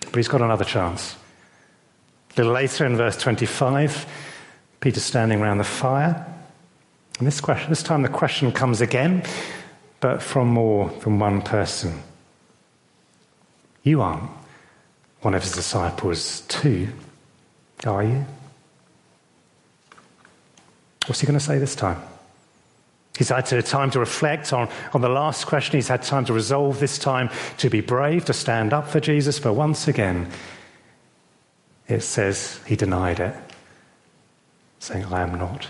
But 0.00 0.16
he's 0.16 0.28
got 0.28 0.42
another 0.42 0.64
chance. 0.64 1.16
A 2.32 2.36
little 2.36 2.52
later 2.52 2.84
in 2.84 2.96
verse 2.96 3.16
25, 3.16 4.06
Peter's 4.80 5.02
standing 5.02 5.40
around 5.40 5.58
the 5.58 5.64
fire. 5.64 6.26
And 7.20 7.26
this, 7.26 7.38
question, 7.42 7.68
this 7.68 7.82
time 7.82 8.00
the 8.00 8.08
question 8.08 8.50
comes 8.50 8.80
again, 8.80 9.22
but 10.00 10.22
from 10.22 10.48
more 10.48 10.88
than 11.04 11.18
one 11.18 11.42
person. 11.42 12.02
You 13.82 14.00
aren't 14.00 14.30
one 15.20 15.34
of 15.34 15.42
his 15.42 15.52
disciples, 15.52 16.40
too, 16.48 16.88
are 17.86 18.02
you? 18.02 18.24
What's 21.06 21.20
he 21.20 21.26
going 21.26 21.38
to 21.38 21.44
say 21.44 21.58
this 21.58 21.76
time? 21.76 22.00
He's 23.18 23.28
had 23.28 23.44
time 23.66 23.90
to 23.90 24.00
reflect 24.00 24.54
on, 24.54 24.70
on 24.94 25.02
the 25.02 25.10
last 25.10 25.46
question. 25.46 25.76
He's 25.76 25.88
had 25.88 26.00
time 26.00 26.24
to 26.24 26.32
resolve 26.32 26.80
this 26.80 26.98
time 26.98 27.28
to 27.58 27.68
be 27.68 27.82
brave, 27.82 28.24
to 28.26 28.32
stand 28.32 28.72
up 28.72 28.88
for 28.88 28.98
Jesus. 28.98 29.38
But 29.38 29.52
once 29.52 29.88
again, 29.88 30.30
it 31.86 32.00
says 32.00 32.60
he 32.64 32.76
denied 32.76 33.20
it, 33.20 33.36
saying, 34.78 35.04
I 35.04 35.20
am 35.20 35.34
not. 35.34 35.66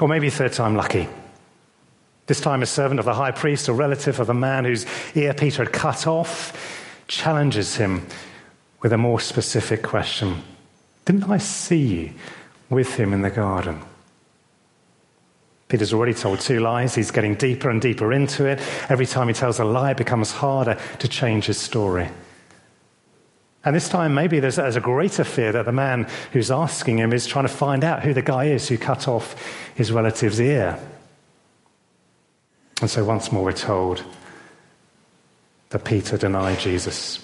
Or 0.00 0.08
maybe 0.08 0.30
third 0.30 0.52
time 0.52 0.76
lucky. 0.76 1.08
This 2.26 2.40
time, 2.40 2.62
a 2.62 2.66
servant 2.66 3.00
of 3.00 3.06
the 3.06 3.14
high 3.14 3.30
priest, 3.30 3.68
a 3.68 3.72
relative 3.72 4.20
of 4.20 4.26
the 4.26 4.34
man 4.34 4.64
whose 4.64 4.84
ear 5.14 5.32
Peter 5.32 5.64
had 5.64 5.72
cut 5.72 6.06
off, 6.06 7.04
challenges 7.08 7.76
him 7.76 8.06
with 8.82 8.92
a 8.92 8.98
more 8.98 9.18
specific 9.18 9.82
question 9.82 10.42
Didn't 11.04 11.24
I 11.24 11.38
see 11.38 11.86
you 11.86 12.12
with 12.68 12.96
him 12.96 13.12
in 13.12 13.22
the 13.22 13.30
garden? 13.30 13.80
Peter's 15.68 15.92
already 15.92 16.14
told 16.14 16.40
two 16.40 16.60
lies. 16.60 16.94
He's 16.94 17.10
getting 17.10 17.34
deeper 17.34 17.68
and 17.68 17.80
deeper 17.80 18.12
into 18.12 18.46
it. 18.46 18.58
Every 18.88 19.04
time 19.04 19.28
he 19.28 19.34
tells 19.34 19.58
a 19.58 19.64
lie, 19.64 19.90
it 19.90 19.98
becomes 19.98 20.30
harder 20.32 20.78
to 20.98 21.08
change 21.08 21.46
his 21.46 21.58
story. 21.58 22.08
And 23.64 23.74
this 23.74 23.88
time, 23.88 24.14
maybe 24.14 24.40
there's, 24.40 24.56
there's, 24.56 24.76
a 24.76 24.80
greater 24.80 25.24
fear 25.24 25.52
that 25.52 25.64
the 25.64 25.72
man 25.72 26.08
who's 26.32 26.50
asking 26.50 26.98
him 26.98 27.12
is 27.12 27.26
trying 27.26 27.46
to 27.46 27.52
find 27.52 27.82
out 27.82 28.02
who 28.02 28.14
the 28.14 28.22
guy 28.22 28.44
is 28.44 28.68
who 28.68 28.78
cut 28.78 29.08
off 29.08 29.34
his 29.74 29.90
relative's 29.90 30.40
ear. 30.40 30.78
And 32.80 32.88
so, 32.88 33.04
once 33.04 33.32
more, 33.32 33.44
we're 33.44 33.52
told 33.52 34.04
that 35.70 35.84
Peter 35.84 36.16
denied 36.16 36.60
Jesus. 36.60 37.20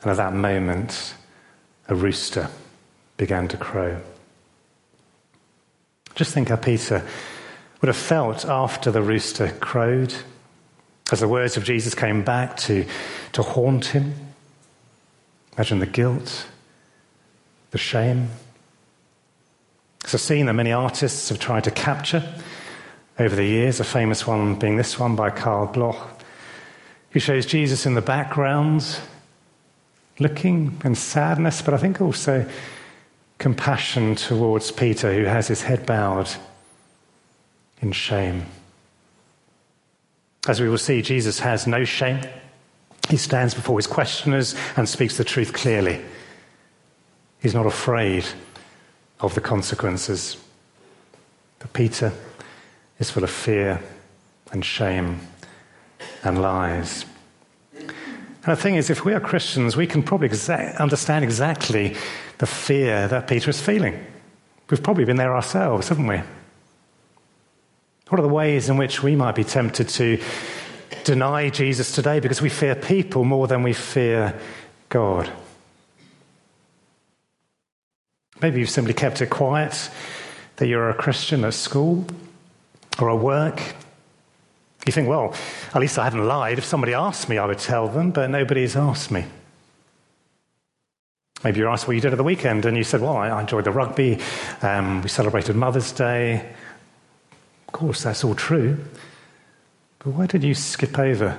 And 0.00 0.10
at 0.10 0.16
that 0.16 0.32
moment, 0.32 1.14
a 1.88 1.94
rooster 1.94 2.48
began 3.16 3.48
to 3.48 3.56
crow. 3.56 4.00
Just 6.14 6.34
think 6.34 6.48
how 6.48 6.56
Peter 6.56 7.06
would 7.80 7.88
have 7.88 7.96
felt 7.96 8.44
after 8.44 8.90
the 8.90 9.02
rooster 9.02 9.48
crowed, 9.60 10.14
as 11.10 11.20
the 11.20 11.28
words 11.28 11.56
of 11.56 11.64
Jesus 11.64 11.94
came 11.94 12.22
back 12.22 12.56
to, 12.58 12.86
to 13.32 13.42
haunt 13.42 13.86
him. 13.86 14.14
Imagine 15.56 15.80
the 15.80 15.86
guilt, 15.86 16.46
the 17.70 17.78
shame. 17.78 18.30
It's 20.02 20.14
a 20.14 20.18
scene 20.18 20.46
that 20.46 20.54
many 20.54 20.72
artists 20.72 21.28
have 21.28 21.38
tried 21.38 21.64
to 21.64 21.70
capture 21.70 22.22
over 23.18 23.36
the 23.36 23.44
years, 23.44 23.78
a 23.78 23.84
famous 23.84 24.26
one 24.26 24.56
being 24.56 24.76
this 24.76 24.98
one 24.98 25.14
by 25.14 25.30
Carl 25.30 25.66
Bloch, 25.66 26.20
who 27.10 27.20
shows 27.20 27.46
Jesus 27.46 27.86
in 27.86 27.94
the 27.94 28.02
background, 28.02 28.98
looking 30.18 30.80
in 30.84 30.94
sadness, 30.94 31.62
but 31.62 31.74
I 31.74 31.76
think 31.76 32.00
also 32.00 32.48
compassion 33.38 34.14
towards 34.14 34.70
Peter, 34.70 35.12
who 35.12 35.24
has 35.24 35.48
his 35.48 35.62
head 35.62 35.84
bowed 35.84 36.30
in 37.80 37.92
shame. 37.92 38.46
As 40.48 40.60
we 40.60 40.68
will 40.68 40.78
see, 40.78 41.02
Jesus 41.02 41.40
has 41.40 41.66
no 41.66 41.84
shame. 41.84 42.20
He 43.12 43.18
stands 43.18 43.52
before 43.52 43.78
his 43.78 43.86
questioners 43.86 44.54
and 44.74 44.88
speaks 44.88 45.18
the 45.18 45.24
truth 45.24 45.52
clearly. 45.52 46.00
He's 47.42 47.52
not 47.52 47.66
afraid 47.66 48.24
of 49.20 49.34
the 49.34 49.40
consequences. 49.42 50.38
But 51.58 51.74
Peter 51.74 52.10
is 52.98 53.10
full 53.10 53.22
of 53.22 53.28
fear 53.28 53.82
and 54.50 54.64
shame 54.64 55.20
and 56.24 56.40
lies. 56.40 57.04
And 57.76 57.90
the 58.44 58.56
thing 58.56 58.76
is, 58.76 58.88
if 58.88 59.04
we 59.04 59.12
are 59.12 59.20
Christians, 59.20 59.76
we 59.76 59.86
can 59.86 60.02
probably 60.02 60.30
exa- 60.30 60.78
understand 60.78 61.22
exactly 61.22 61.94
the 62.38 62.46
fear 62.46 63.08
that 63.08 63.28
Peter 63.28 63.50
is 63.50 63.60
feeling. 63.60 64.06
We've 64.70 64.82
probably 64.82 65.04
been 65.04 65.18
there 65.18 65.36
ourselves, 65.36 65.88
haven't 65.88 66.06
we? 66.06 66.22
What 68.08 68.18
are 68.18 68.22
the 68.22 68.28
ways 68.32 68.70
in 68.70 68.78
which 68.78 69.02
we 69.02 69.16
might 69.16 69.34
be 69.34 69.44
tempted 69.44 69.90
to 69.90 70.18
deny 71.04 71.50
Jesus 71.50 71.92
today 71.92 72.20
because 72.20 72.42
we 72.42 72.48
fear 72.48 72.74
people 72.74 73.24
more 73.24 73.46
than 73.46 73.62
we 73.62 73.72
fear 73.72 74.38
God. 74.88 75.30
Maybe 78.40 78.60
you've 78.60 78.70
simply 78.70 78.94
kept 78.94 79.22
it 79.22 79.30
quiet 79.30 79.90
that 80.56 80.66
you're 80.66 80.90
a 80.90 80.94
Christian 80.94 81.44
at 81.44 81.54
school 81.54 82.04
or 82.98 83.10
at 83.10 83.18
work. 83.18 83.60
You 84.84 84.92
think, 84.92 85.08
well, 85.08 85.34
at 85.74 85.80
least 85.80 85.98
I 85.98 86.04
haven't 86.04 86.26
lied. 86.26 86.58
If 86.58 86.64
somebody 86.64 86.92
asked 86.92 87.28
me, 87.28 87.38
I 87.38 87.46
would 87.46 87.58
tell 87.58 87.88
them, 87.88 88.10
but 88.10 88.30
nobody's 88.30 88.76
asked 88.76 89.12
me. 89.12 89.26
Maybe 91.44 91.58
you're 91.58 91.70
asked 91.70 91.86
what 91.86 91.94
you 91.94 92.00
did 92.00 92.12
at 92.12 92.16
the 92.16 92.24
weekend, 92.24 92.64
and 92.66 92.76
you 92.76 92.84
said, 92.84 93.00
well, 93.00 93.16
I 93.16 93.40
enjoyed 93.40 93.64
the 93.64 93.70
rugby. 93.70 94.18
Um, 94.60 95.02
we 95.02 95.08
celebrated 95.08 95.56
Mother's 95.56 95.92
Day. 95.92 96.52
Of 97.68 97.72
course, 97.72 98.02
that's 98.02 98.24
all 98.24 98.34
true. 98.34 98.78
But 100.02 100.14
why 100.14 100.26
did 100.26 100.42
you 100.42 100.54
skip 100.54 100.98
over 100.98 101.38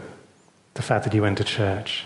the 0.73 0.81
fact 0.81 1.03
that 1.03 1.13
you 1.13 1.21
went 1.21 1.37
to 1.39 1.43
church? 1.43 2.05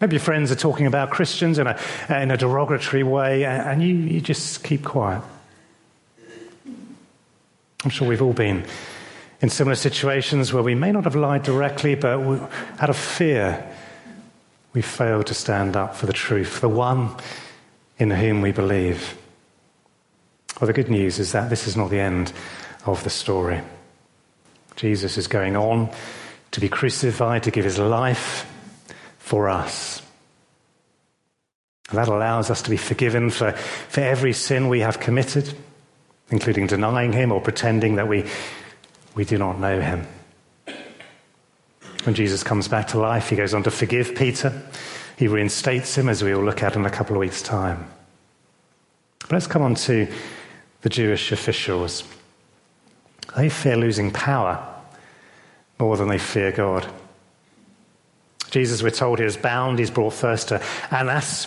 Maybe 0.00 0.14
your 0.14 0.20
friends 0.20 0.52
are 0.52 0.56
talking 0.56 0.86
about 0.86 1.10
Christians 1.10 1.58
in 1.58 1.66
a, 1.66 1.78
in 2.08 2.30
a 2.30 2.36
derogatory 2.36 3.02
way, 3.02 3.44
and 3.44 3.82
you, 3.82 3.94
you 3.94 4.20
just 4.20 4.62
keep 4.62 4.84
quiet. 4.84 5.22
I'm 7.84 7.90
sure 7.90 8.06
we've 8.06 8.22
all 8.22 8.32
been 8.32 8.64
in 9.40 9.48
similar 9.48 9.74
situations 9.74 10.52
where 10.52 10.62
we 10.62 10.76
may 10.76 10.92
not 10.92 11.04
have 11.04 11.16
lied 11.16 11.42
directly, 11.42 11.96
but 11.96 12.20
we, 12.20 12.36
out 12.78 12.90
of 12.90 12.96
fear, 12.96 13.68
we 14.72 14.82
failed 14.82 15.26
to 15.26 15.34
stand 15.34 15.76
up 15.76 15.96
for 15.96 16.06
the 16.06 16.12
truth, 16.12 16.60
the 16.60 16.68
one 16.68 17.16
in 17.98 18.10
whom 18.10 18.40
we 18.40 18.52
believe. 18.52 19.16
Well, 20.60 20.68
the 20.68 20.72
good 20.72 20.90
news 20.90 21.18
is 21.18 21.32
that 21.32 21.50
this 21.50 21.66
is 21.66 21.76
not 21.76 21.90
the 21.90 21.98
end 21.98 22.32
of 22.86 23.02
the 23.02 23.10
story. 23.10 23.60
Jesus 24.76 25.18
is 25.18 25.26
going 25.26 25.56
on 25.56 25.90
to 26.52 26.60
be 26.60 26.68
crucified, 26.68 27.42
to 27.44 27.50
give 27.50 27.64
his 27.64 27.78
life 27.78 28.50
for 29.18 29.48
us. 29.48 30.02
And 31.90 31.98
that 31.98 32.08
allows 32.08 32.50
us 32.50 32.62
to 32.62 32.70
be 32.70 32.76
forgiven 32.76 33.30
for, 33.30 33.52
for 33.52 34.00
every 34.00 34.32
sin 34.32 34.68
we 34.68 34.80
have 34.80 35.00
committed, 35.00 35.54
including 36.30 36.66
denying 36.66 37.12
him 37.12 37.32
or 37.32 37.40
pretending 37.40 37.96
that 37.96 38.08
we, 38.08 38.24
we 39.14 39.24
do 39.24 39.36
not 39.36 39.58
know 39.58 39.80
him. 39.80 40.06
When 42.04 42.14
Jesus 42.14 42.42
comes 42.42 42.66
back 42.66 42.88
to 42.88 42.98
life, 42.98 43.28
he 43.28 43.36
goes 43.36 43.54
on 43.54 43.62
to 43.64 43.70
forgive 43.70 44.14
Peter. 44.14 44.62
He 45.16 45.28
reinstates 45.28 45.96
him, 45.96 46.08
as 46.08 46.24
we 46.24 46.34
will 46.34 46.42
look 46.42 46.62
at 46.62 46.74
in 46.74 46.84
a 46.84 46.90
couple 46.90 47.14
of 47.14 47.20
weeks' 47.20 47.42
time. 47.42 47.86
But 49.20 49.32
let's 49.32 49.46
come 49.46 49.62
on 49.62 49.74
to 49.76 50.08
the 50.80 50.88
Jewish 50.88 51.30
officials. 51.30 52.02
They 53.36 53.48
fear 53.48 53.76
losing 53.76 54.10
power 54.10 54.68
more 55.78 55.96
than 55.96 56.08
they 56.08 56.18
fear 56.18 56.52
God. 56.52 56.86
Jesus, 58.50 58.82
we're 58.82 58.90
told, 58.90 59.18
he 59.18 59.24
is 59.24 59.36
bound. 59.36 59.78
He's 59.78 59.90
brought 59.90 60.12
first 60.12 60.48
to 60.48 60.62
Annas, 60.90 61.46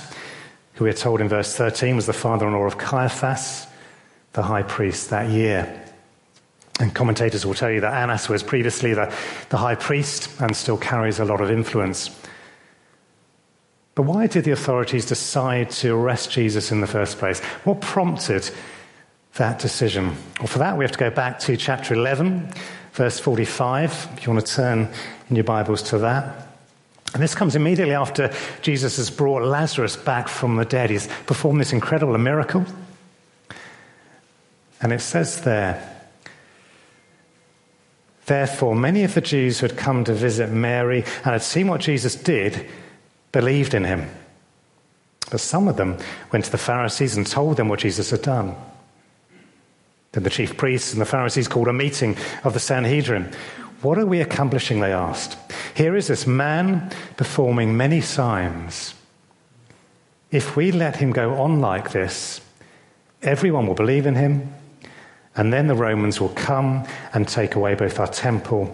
who 0.73 0.85
we're 0.85 0.93
told 0.93 1.21
in 1.21 1.29
verse 1.29 1.55
13 1.55 1.95
was 1.95 2.07
the 2.07 2.13
father 2.13 2.47
in 2.47 2.53
law 2.53 2.65
of 2.65 2.77
Caiaphas, 2.77 3.67
the 4.33 4.41
high 4.41 4.63
priest 4.63 5.11
that 5.11 5.29
year. 5.29 5.83
And 6.79 6.93
commentators 6.93 7.45
will 7.45 7.53
tell 7.53 7.71
you 7.71 7.79
that 7.81 7.93
Annas 7.93 8.27
was 8.27 8.43
previously 8.43 8.93
the, 8.93 9.13
the 9.49 9.57
high 9.57 9.75
priest 9.75 10.29
and 10.41 10.55
still 10.55 10.77
carries 10.77 11.19
a 11.19 11.25
lot 11.25 11.39
of 11.39 11.51
influence. 11.51 12.09
But 13.93 14.03
why 14.03 14.27
did 14.27 14.43
the 14.43 14.51
authorities 14.51 15.05
decide 15.05 15.69
to 15.71 15.95
arrest 15.95 16.31
Jesus 16.31 16.71
in 16.71 16.81
the 16.81 16.87
first 16.87 17.17
place? 17.17 17.39
What 17.63 17.79
prompted 17.79 18.49
that 19.35 19.59
decision? 19.59 20.15
Well, 20.39 20.47
for 20.47 20.59
that, 20.59 20.77
we 20.77 20.83
have 20.83 20.91
to 20.91 20.97
go 20.97 21.09
back 21.09 21.39
to 21.39 21.55
chapter 21.57 21.93
11, 21.93 22.49
verse 22.93 23.19
45, 23.19 24.09
if 24.17 24.25
you 24.25 24.33
want 24.33 24.45
to 24.45 24.53
turn 24.53 24.89
in 25.29 25.35
your 25.35 25.45
Bibles 25.45 25.81
to 25.83 25.97
that. 25.99 26.47
And 27.13 27.23
this 27.23 27.35
comes 27.35 27.55
immediately 27.55 27.93
after 27.93 28.33
Jesus 28.61 28.97
has 28.97 29.09
brought 29.09 29.43
Lazarus 29.43 29.95
back 29.95 30.27
from 30.27 30.57
the 30.57 30.65
dead. 30.65 30.89
He's 30.89 31.07
performed 31.27 31.61
this 31.61 31.71
incredible 31.71 32.17
miracle. 32.17 32.65
And 34.81 34.91
it 34.91 34.99
says 34.99 35.41
there, 35.41 35.91
Therefore, 38.25 38.75
many 38.75 39.03
of 39.03 39.13
the 39.13 39.21
Jews 39.21 39.59
who 39.59 39.67
had 39.67 39.77
come 39.77 40.03
to 40.05 40.13
visit 40.13 40.49
Mary 40.49 41.03
and 41.03 41.25
had 41.25 41.43
seen 41.43 41.67
what 41.67 41.81
Jesus 41.81 42.15
did 42.15 42.67
believed 43.31 43.73
in 43.73 43.83
him. 43.83 44.09
But 45.29 45.39
some 45.39 45.67
of 45.67 45.77
them 45.77 45.97
went 46.31 46.45
to 46.45 46.51
the 46.51 46.57
Pharisees 46.57 47.15
and 47.15 47.25
told 47.25 47.57
them 47.57 47.69
what 47.69 47.79
Jesus 47.79 48.09
had 48.09 48.23
done. 48.23 48.55
Then 50.15 50.23
the 50.23 50.29
chief 50.29 50.55
priests 50.55 50.93
and 50.93 51.01
the 51.01 51.05
Pharisees 51.05 51.49
called 51.49 51.67
a 51.67 51.73
meeting 51.73 52.17
of 52.45 52.53
the 52.53 52.59
Sanhedrin. 52.59 53.31
What 53.81 53.99
are 53.99 54.05
we 54.05 54.21
accomplishing? 54.21 54.79
They 54.79 54.93
asked. 54.93 55.37
Here 55.75 55.95
is 55.95 56.07
this 56.07 56.25
man 56.25 56.89
performing 57.17 57.75
many 57.75 57.99
signs. 57.99 58.95
If 60.31 60.55
we 60.55 60.71
let 60.71 60.95
him 60.95 61.11
go 61.11 61.35
on 61.35 61.59
like 61.59 61.91
this, 61.91 62.39
everyone 63.21 63.67
will 63.67 63.75
believe 63.75 64.05
in 64.05 64.15
him 64.15 64.53
and 65.35 65.51
then 65.51 65.67
the 65.67 65.75
Romans 65.75 66.21
will 66.21 66.29
come 66.29 66.87
and 67.13 67.27
take 67.27 67.55
away 67.55 67.75
both 67.75 67.99
our 67.99 68.07
temple 68.07 68.73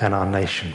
and 0.00 0.12
our 0.12 0.26
nation. 0.26 0.74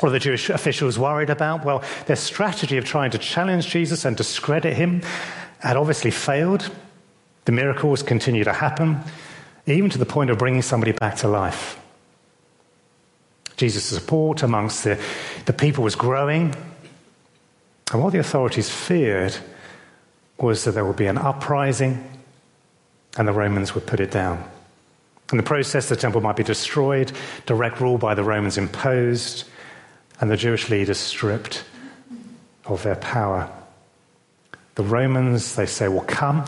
What 0.00 0.10
are 0.10 0.12
the 0.12 0.18
Jewish 0.18 0.50
officials 0.50 0.98
worried 0.98 1.30
about? 1.30 1.64
Well, 1.64 1.82
their 2.06 2.16
strategy 2.16 2.76
of 2.76 2.84
trying 2.84 3.10
to 3.12 3.18
challenge 3.18 3.68
Jesus 3.68 4.04
and 4.04 4.16
discredit 4.16 4.76
him 4.76 5.02
had 5.60 5.76
obviously 5.76 6.10
failed. 6.10 6.70
The 7.44 7.52
miracles 7.52 8.02
continue 8.02 8.44
to 8.44 8.52
happen, 8.52 9.00
even 9.66 9.90
to 9.90 9.98
the 9.98 10.06
point 10.06 10.30
of 10.30 10.38
bringing 10.38 10.62
somebody 10.62 10.92
back 10.92 11.16
to 11.16 11.28
life. 11.28 11.78
Jesus' 13.56 13.84
support 13.84 14.42
amongst 14.42 14.84
the, 14.84 15.00
the 15.46 15.52
people 15.52 15.84
was 15.84 15.94
growing. 15.94 16.54
And 17.92 18.02
what 18.02 18.12
the 18.12 18.18
authorities 18.18 18.70
feared 18.70 19.36
was 20.38 20.64
that 20.64 20.72
there 20.72 20.84
would 20.84 20.96
be 20.96 21.06
an 21.06 21.18
uprising 21.18 22.02
and 23.16 23.28
the 23.28 23.32
Romans 23.32 23.74
would 23.74 23.86
put 23.86 24.00
it 24.00 24.10
down. 24.10 24.42
In 25.30 25.36
the 25.36 25.42
process, 25.42 25.88
the 25.88 25.96
temple 25.96 26.20
might 26.20 26.36
be 26.36 26.42
destroyed, 26.42 27.12
direct 27.46 27.80
rule 27.80 27.98
by 27.98 28.14
the 28.14 28.24
Romans 28.24 28.58
imposed, 28.58 29.44
and 30.20 30.30
the 30.30 30.36
Jewish 30.36 30.68
leaders 30.68 30.98
stripped 30.98 31.64
of 32.66 32.82
their 32.82 32.96
power. 32.96 33.50
The 34.74 34.82
Romans, 34.82 35.54
they 35.54 35.66
say, 35.66 35.88
will 35.88 36.02
come 36.02 36.44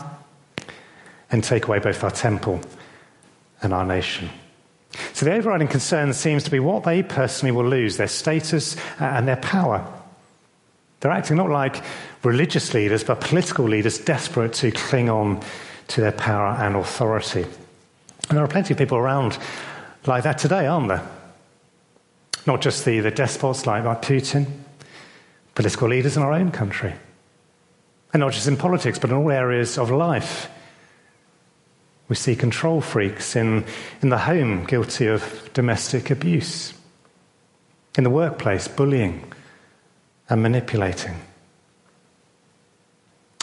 and 1.31 1.43
take 1.43 1.67
away 1.67 1.79
both 1.79 2.03
our 2.03 2.11
temple 2.11 2.61
and 3.61 3.73
our 3.73 3.85
nation. 3.85 4.29
So 5.13 5.25
the 5.25 5.33
overriding 5.33 5.67
concern 5.67 6.13
seems 6.13 6.43
to 6.43 6.51
be 6.51 6.59
what 6.59 6.83
they 6.83 7.03
personally 7.03 7.51
will 7.51 7.67
lose 7.67 7.97
their 7.97 8.07
status 8.07 8.77
uh, 8.99 9.05
and 9.05 9.27
their 9.27 9.37
power. 9.37 9.85
They're 10.99 11.11
acting 11.11 11.37
not 11.37 11.49
like 11.49 11.83
religious 12.23 12.73
leaders, 12.73 13.03
but 13.03 13.21
political 13.21 13.65
leaders 13.65 13.97
desperate 13.97 14.53
to 14.53 14.71
cling 14.71 15.09
on 15.09 15.41
to 15.89 16.01
their 16.01 16.11
power 16.11 16.55
and 16.63 16.75
authority. 16.75 17.43
And 17.43 18.37
there 18.37 18.43
are 18.43 18.47
plenty 18.47 18.73
of 18.73 18.77
people 18.77 18.97
around 18.97 19.37
like 20.05 20.23
that 20.23 20.37
today, 20.37 20.65
aren't 20.65 20.87
there? 20.87 21.07
Not 22.47 22.61
just 22.61 22.85
the, 22.85 22.99
the 22.99 23.11
despots 23.11 23.65
like, 23.65 23.83
like 23.83 24.01
Putin, 24.01 24.45
political 25.55 25.89
leaders 25.89 26.15
in 26.17 26.23
our 26.23 26.33
own 26.33 26.51
country. 26.51 26.93
And 28.13 28.21
not 28.21 28.33
just 28.33 28.47
in 28.47 28.55
politics, 28.55 28.99
but 28.99 29.09
in 29.09 29.15
all 29.15 29.31
areas 29.31 29.77
of 29.77 29.91
life. 29.91 30.49
We 32.07 32.15
see 32.15 32.35
control 32.35 32.81
freaks 32.81 33.35
in, 33.35 33.65
in 34.01 34.09
the 34.09 34.19
home 34.19 34.65
guilty 34.65 35.07
of 35.07 35.49
domestic 35.53 36.11
abuse, 36.11 36.73
in 37.97 38.03
the 38.03 38.09
workplace, 38.09 38.67
bullying 38.67 39.31
and 40.29 40.41
manipulating. 40.41 41.15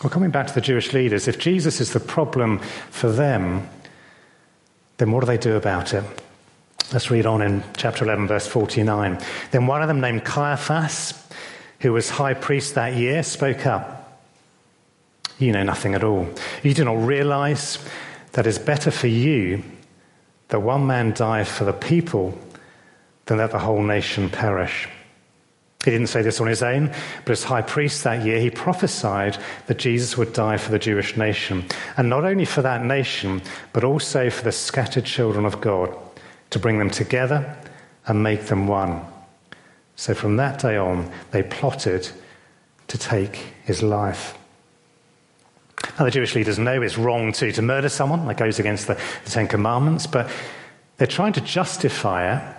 Well, 0.03 0.11
coming 0.11 0.31
back 0.31 0.49
to 0.49 0.55
the 0.55 0.61
Jewish 0.61 0.93
leaders, 0.93 1.29
if 1.29 1.39
Jesus 1.39 1.81
is 1.81 1.93
the 1.93 2.01
problem 2.01 2.59
for 2.91 3.11
them, 3.11 3.69
then 4.99 5.13
what 5.13 5.21
do 5.21 5.27
they 5.27 5.39
do 5.39 5.55
about 5.57 5.95
it? 5.95 6.05
Let's 6.93 7.11
read 7.11 7.25
on 7.25 7.41
in 7.41 7.65
chapter 7.77 8.05
11, 8.05 8.27
verse 8.27 8.47
49. 8.47 9.19
Then 9.51 9.67
one 9.67 9.81
of 9.81 9.89
them, 9.89 10.01
named 10.01 10.25
Caiaphas, 10.25 11.15
who 11.81 11.93
was 11.93 12.11
high 12.11 12.35
priest 12.35 12.75
that 12.75 12.95
year, 12.95 13.23
spoke 13.23 13.65
up. 13.65 14.21
You 15.39 15.53
know 15.53 15.63
nothing 15.63 15.95
at 15.95 16.05
all. 16.05 16.29
You 16.63 16.75
do 16.75 16.85
not 16.85 17.05
realize 17.05 17.79
that 18.33 18.47
it's 18.47 18.59
better 18.59 18.91
for 18.91 19.09
you 19.09 19.63
that 20.49 20.61
one 20.61 20.87
man 20.87 21.13
die 21.13 21.45
for 21.45 21.65
the 21.65 21.73
people 21.73 22.39
than 23.27 23.39
that 23.39 23.51
the 23.53 23.59
whole 23.59 23.83
nation 23.83 24.29
perish. 24.29 24.89
He 25.85 25.91
didn't 25.91 26.09
say 26.09 26.23
this 26.23 26.41
on 26.41 26.47
his 26.47 26.63
own, 26.63 26.93
but 27.25 27.33
as 27.33 27.43
high 27.43 27.63
priest 27.63 28.05
that 28.05 28.25
year, 28.25 28.39
he 28.39 28.51
prophesied 28.51 29.37
that 29.67 29.79
Jesus 29.79 30.17
would 30.17 30.33
die 30.33 30.57
for 30.57 30.71
the 30.71 30.79
Jewish 30.79 31.17
nation. 31.17 31.65
And 31.97 32.09
not 32.09 32.25
only 32.25 32.45
for 32.45 32.63
that 32.63 32.85
nation, 32.85 33.43
but 33.73 33.83
also 33.83 34.31
for 34.31 34.45
the 34.45 34.53
scattered 34.53 35.05
children 35.05 35.45
of 35.45 35.61
God, 35.61 35.97
to 36.51 36.59
bring 36.59 36.79
them 36.79 36.91
together 36.91 37.57
and 38.07 38.23
make 38.23 38.47
them 38.47 38.69
one. 38.69 39.01
So 39.97 40.15
from 40.15 40.37
that 40.37 40.61
day 40.61 40.77
on, 40.77 41.11
they 41.31 41.43
plotted 41.43 42.09
to 42.89 42.99
take 42.99 43.37
his 43.65 43.83
life. 43.83 44.37
Now, 45.99 46.05
the 46.05 46.11
Jewish 46.11 46.35
leaders 46.35 46.59
know 46.59 46.81
it's 46.83 46.97
wrong 46.97 47.33
to, 47.33 47.53
to 47.53 47.63
murder 47.63 47.89
someone, 47.89 48.27
that 48.27 48.37
goes 48.37 48.59
against 48.59 48.87
the, 48.87 48.95
the 49.25 49.31
Ten 49.31 49.49
Commandments, 49.49 50.07
but 50.07 50.31
they're 50.97 51.07
trying 51.07 51.33
to 51.35 51.41
justify 51.41 52.37
it 52.37 52.57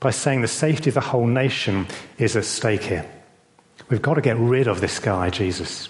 by 0.00 0.10
saying 0.10 0.42
the 0.42 0.48
safety 0.48 0.90
of 0.90 0.94
the 0.94 1.00
whole 1.00 1.26
nation 1.26 1.86
is 2.18 2.36
at 2.36 2.44
stake 2.44 2.82
here. 2.82 3.08
We've 3.88 4.02
got 4.02 4.14
to 4.14 4.20
get 4.20 4.36
rid 4.36 4.68
of 4.68 4.80
this 4.80 4.98
guy, 4.98 5.30
Jesus. 5.30 5.88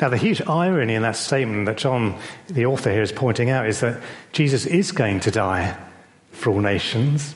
Now, 0.00 0.08
the 0.08 0.16
huge 0.16 0.40
irony 0.42 0.94
in 0.94 1.02
that 1.02 1.16
statement 1.16 1.66
that 1.66 1.76
John, 1.76 2.18
the 2.48 2.66
author 2.66 2.90
here, 2.90 3.02
is 3.02 3.12
pointing 3.12 3.50
out 3.50 3.66
is 3.66 3.80
that 3.80 4.00
Jesus 4.32 4.66
is 4.66 4.92
going 4.92 5.20
to 5.20 5.30
die 5.30 5.76
for 6.32 6.50
all 6.50 6.60
nations, 6.60 7.34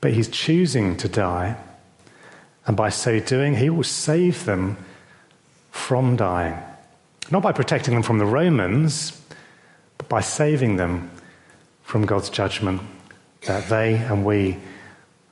but 0.00 0.12
he's 0.12 0.28
choosing 0.28 0.96
to 0.98 1.08
die. 1.08 1.56
And 2.66 2.76
by 2.76 2.90
so 2.90 3.18
doing, 3.18 3.56
he 3.56 3.68
will 3.68 3.82
save 3.82 4.44
them 4.44 4.76
from 5.76 6.16
dying. 6.16 6.58
Not 7.30 7.42
by 7.42 7.52
protecting 7.52 7.94
them 7.94 8.02
from 8.02 8.18
the 8.18 8.26
Romans, 8.26 9.20
but 9.98 10.08
by 10.08 10.20
saving 10.20 10.76
them 10.76 11.10
from 11.82 12.06
God's 12.06 12.30
judgment 12.30 12.82
that 13.42 13.68
they 13.68 13.94
and 13.94 14.24
we 14.24 14.56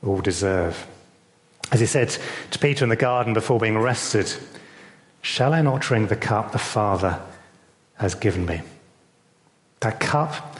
all 0.05 0.21
deserve. 0.21 0.87
As 1.71 1.79
he 1.79 1.85
said 1.85 2.15
to 2.51 2.59
Peter 2.59 2.85
in 2.85 2.89
the 2.89 2.95
garden 2.95 3.33
before 3.33 3.59
being 3.59 3.75
arrested, 3.75 4.33
Shall 5.21 5.53
I 5.53 5.61
not 5.61 5.81
drink 5.81 6.09
the 6.09 6.15
cup 6.15 6.51
the 6.51 6.59
Father 6.59 7.19
has 7.95 8.15
given 8.15 8.45
me? 8.45 8.61
That 9.79 9.99
cup 9.99 10.57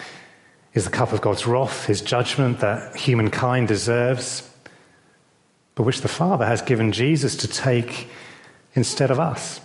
is 0.73 0.83
the 0.83 0.91
cup 0.91 1.13
of 1.13 1.21
God's 1.21 1.47
wrath, 1.47 1.85
his 1.85 2.01
judgment 2.01 2.59
that 2.59 2.95
humankind 2.97 3.67
deserves, 3.67 4.49
but 5.75 5.83
which 5.83 6.01
the 6.01 6.07
Father 6.07 6.45
has 6.45 6.61
given 6.61 6.91
Jesus 6.91 7.37
to 7.37 7.47
take 7.47 8.09
instead 8.73 9.11
of 9.11 9.19
us. 9.19 9.61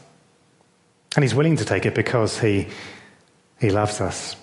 And 1.16 1.24
he's 1.24 1.34
willing 1.34 1.56
to 1.56 1.64
take 1.64 1.86
it 1.86 1.94
because 1.94 2.38
he, 2.38 2.68
he 3.60 3.70
loves 3.70 4.00
us. 4.00 4.36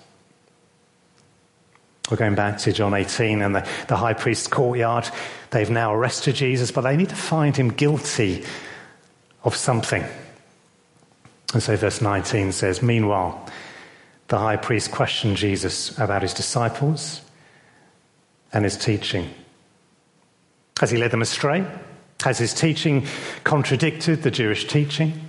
We're 2.10 2.16
going 2.16 2.34
back 2.34 2.58
to 2.58 2.72
John 2.72 2.94
18 2.94 3.42
and 3.42 3.54
the, 3.54 3.68
the 3.88 3.96
high 3.96 4.14
priest's 4.14 4.46
courtyard. 4.46 5.08
They've 5.50 5.68
now 5.68 5.94
arrested 5.94 6.36
Jesus, 6.36 6.70
but 6.70 6.82
they 6.82 6.96
need 6.96 7.10
to 7.10 7.16
find 7.16 7.54
him 7.54 7.68
guilty 7.68 8.44
of 9.44 9.54
something. 9.54 10.04
And 11.52 11.62
so 11.62 11.76
verse 11.76 12.00
19 12.00 12.52
says, 12.52 12.82
Meanwhile, 12.82 13.46
the 14.28 14.38
high 14.38 14.56
priest 14.56 14.90
questioned 14.90 15.36
Jesus 15.36 15.98
about 15.98 16.22
his 16.22 16.34
disciples 16.34 17.22
and 18.52 18.64
his 18.64 18.76
teaching. 18.76 19.32
Has 20.80 20.90
he 20.90 20.98
led 20.98 21.10
them 21.10 21.22
astray? 21.22 21.66
Has 22.22 22.38
his 22.38 22.54
teaching 22.54 23.06
contradicted 23.44 24.22
the 24.22 24.30
Jewish 24.30 24.66
teaching? 24.66 25.27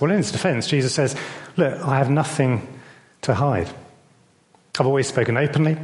Well, 0.00 0.10
in 0.10 0.18
his 0.18 0.32
defense, 0.32 0.66
Jesus 0.66 0.94
says, 0.94 1.16
Look, 1.56 1.80
I 1.82 1.98
have 1.98 2.10
nothing 2.10 2.66
to 3.22 3.34
hide. 3.34 3.68
I've 4.78 4.86
always 4.86 5.08
spoken 5.08 5.36
openly. 5.36 5.76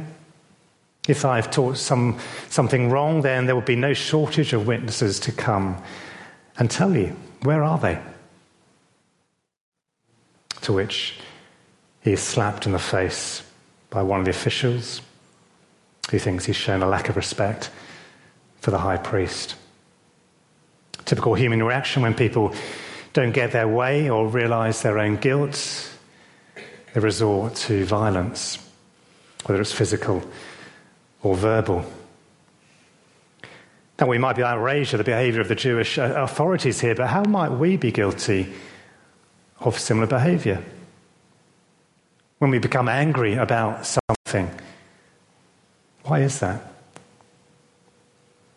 If 1.07 1.25
I've 1.25 1.51
taught 1.51 1.77
some, 1.77 2.19
something 2.49 2.89
wrong, 2.89 3.21
then 3.21 3.45
there 3.45 3.55
will 3.55 3.61
be 3.61 3.75
no 3.75 3.93
shortage 3.93 4.53
of 4.53 4.67
witnesses 4.67 5.19
to 5.21 5.31
come 5.31 5.81
and 6.57 6.69
tell 6.69 6.95
you, 6.95 7.15
where 7.41 7.63
are 7.63 7.77
they? 7.77 7.99
To 10.61 10.73
which 10.73 11.19
he 12.01 12.13
is 12.13 12.21
slapped 12.21 12.65
in 12.65 12.71
the 12.71 12.79
face 12.79 13.43
by 13.89 14.01
one 14.01 14.19
of 14.19 14.25
the 14.25 14.31
officials 14.31 15.01
who 16.09 16.19
thinks 16.19 16.45
he's 16.45 16.55
shown 16.55 16.81
a 16.81 16.87
lack 16.87 17.09
of 17.09 17.17
respect 17.17 17.69
for 18.61 18.71
the 18.71 18.77
high 18.77 18.97
priest. 18.97 19.55
Typical 21.05 21.33
human 21.33 21.61
reaction 21.63 22.01
when 22.01 22.13
people 22.13 22.53
don't 23.13 23.31
get 23.31 23.51
their 23.51 23.67
way 23.67 24.09
or 24.09 24.27
realize 24.27 24.81
their 24.81 24.99
own 24.99 25.17
guilt, 25.17 25.89
they 26.93 26.99
resort 26.99 27.55
to 27.55 27.85
violence, 27.85 28.57
whether 29.45 29.61
it's 29.61 29.71
physical 29.71 30.23
or 31.21 31.35
verbal. 31.35 31.85
Now, 33.99 34.07
we 34.07 34.17
might 34.17 34.35
be 34.35 34.43
outraged 34.43 34.93
at 34.95 34.97
the 34.97 35.03
behavior 35.03 35.41
of 35.41 35.47
the 35.47 35.55
Jewish 35.55 35.97
uh, 35.97 36.13
authorities 36.17 36.81
here, 36.81 36.95
but 36.95 37.07
how 37.07 37.23
might 37.23 37.51
we 37.51 37.77
be 37.77 37.91
guilty 37.91 38.51
of 39.59 39.77
similar 39.77 40.07
behavior? 40.07 40.63
When 42.39 42.49
we 42.49 42.57
become 42.57 42.89
angry 42.89 43.35
about 43.35 43.85
something, 43.85 44.49
why 46.03 46.21
is 46.21 46.39
that? 46.39 46.72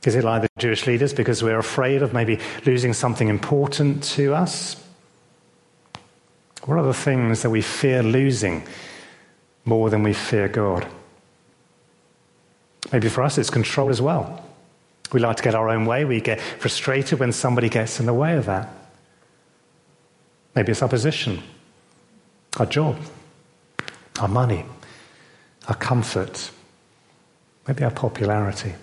Is 0.06 0.14
it 0.14 0.22
like 0.22 0.42
the 0.42 0.48
Jewish 0.58 0.86
leaders 0.86 1.12
because 1.12 1.42
we're 1.42 1.58
afraid 1.58 2.00
of 2.00 2.14
maybe 2.14 2.38
losing 2.64 2.92
something 2.92 3.28
important 3.28 4.04
to 4.04 4.34
us? 4.34 4.76
What 6.64 6.78
are 6.78 6.84
the 6.84 6.94
things 6.94 7.42
that 7.42 7.50
we 7.50 7.60
fear 7.60 8.04
losing 8.04 8.62
more 9.64 9.90
than 9.90 10.04
we 10.04 10.12
fear 10.12 10.46
God? 10.46 10.86
Maybe 12.92 13.08
for 13.08 13.22
us 13.22 13.36
it's 13.36 13.50
control 13.50 13.90
as 13.90 14.00
well. 14.00 14.44
We 15.12 15.18
like 15.18 15.36
to 15.38 15.42
get 15.42 15.56
our 15.56 15.68
own 15.68 15.86
way. 15.86 16.04
We 16.04 16.20
get 16.20 16.40
frustrated 16.40 17.18
when 17.18 17.32
somebody 17.32 17.68
gets 17.68 17.98
in 17.98 18.06
the 18.06 18.14
way 18.14 18.36
of 18.36 18.46
that. 18.46 18.68
Maybe 20.54 20.70
it's 20.70 20.82
our 20.82 20.88
position, 20.88 21.42
our 22.58 22.66
job, 22.66 22.96
our 24.20 24.28
money, 24.28 24.64
our 25.68 25.74
comfort, 25.74 26.50
maybe 27.66 27.82
our 27.82 27.90
popularity. 27.90 28.74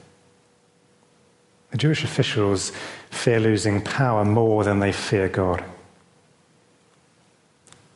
The 1.74 1.80
Jewish 1.80 2.04
officials 2.04 2.72
fear 3.10 3.40
losing 3.40 3.82
power 3.82 4.24
more 4.24 4.64
than 4.64 4.80
they 4.80 4.92
fear 4.92 5.28
God. 5.28 5.62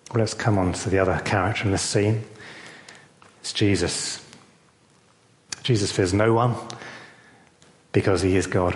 Well, 0.09 0.19
let's 0.19 0.33
come 0.33 0.57
on 0.57 0.73
to 0.73 0.89
the 0.89 0.97
other 0.97 1.21
character 1.23 1.65
in 1.65 1.71
this 1.71 1.83
scene. 1.83 2.23
It's 3.39 3.53
Jesus. 3.53 4.25
Jesus 5.61 5.91
fears 5.91 6.11
no 6.11 6.33
one 6.33 6.55
because 7.91 8.23
he 8.23 8.35
is 8.35 8.47
God. 8.47 8.75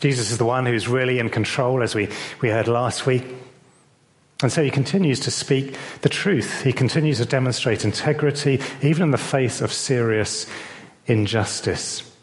Jesus 0.00 0.32
is 0.32 0.38
the 0.38 0.44
one 0.44 0.66
who's 0.66 0.88
really 0.88 1.20
in 1.20 1.30
control, 1.30 1.84
as 1.84 1.94
we, 1.94 2.08
we 2.40 2.48
heard 2.48 2.66
last 2.66 3.06
week. 3.06 3.26
And 4.42 4.50
so 4.50 4.64
he 4.64 4.72
continues 4.72 5.20
to 5.20 5.30
speak 5.30 5.76
the 6.00 6.08
truth. 6.08 6.62
He 6.62 6.72
continues 6.72 7.18
to 7.18 7.24
demonstrate 7.24 7.84
integrity, 7.84 8.60
even 8.82 9.04
in 9.04 9.10
the 9.12 9.18
face 9.18 9.60
of 9.60 9.72
serious 9.72 10.50
injustice. 11.06 12.15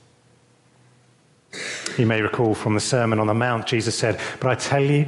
You 1.97 2.07
may 2.07 2.21
recall 2.21 2.55
from 2.55 2.73
the 2.73 2.79
Sermon 2.79 3.19
on 3.19 3.27
the 3.27 3.33
Mount, 3.33 3.67
Jesus 3.67 3.97
said, 3.97 4.19
But 4.39 4.49
I 4.49 4.55
tell 4.55 4.83
you, 4.83 5.07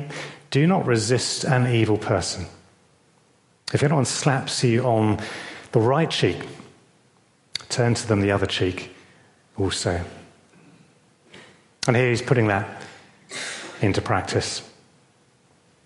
do 0.51 0.67
not 0.67 0.85
resist 0.85 1.43
an 1.43 1.67
evil 1.67 1.97
person. 1.97 2.45
If 3.73 3.81
anyone 3.83 4.05
slaps 4.05 4.63
you 4.63 4.83
on 4.83 5.19
the 5.71 5.79
right 5.79 6.09
cheek, 6.09 6.45
turn 7.69 7.95
to 7.95 8.07
them 8.07 8.21
the 8.21 8.31
other 8.31 8.45
cheek 8.45 8.95
also. 9.57 10.01
And 11.87 11.95
here 11.95 12.09
he's 12.09 12.21
putting 12.21 12.47
that 12.47 12.81
into 13.81 14.01
practice. 14.01 14.61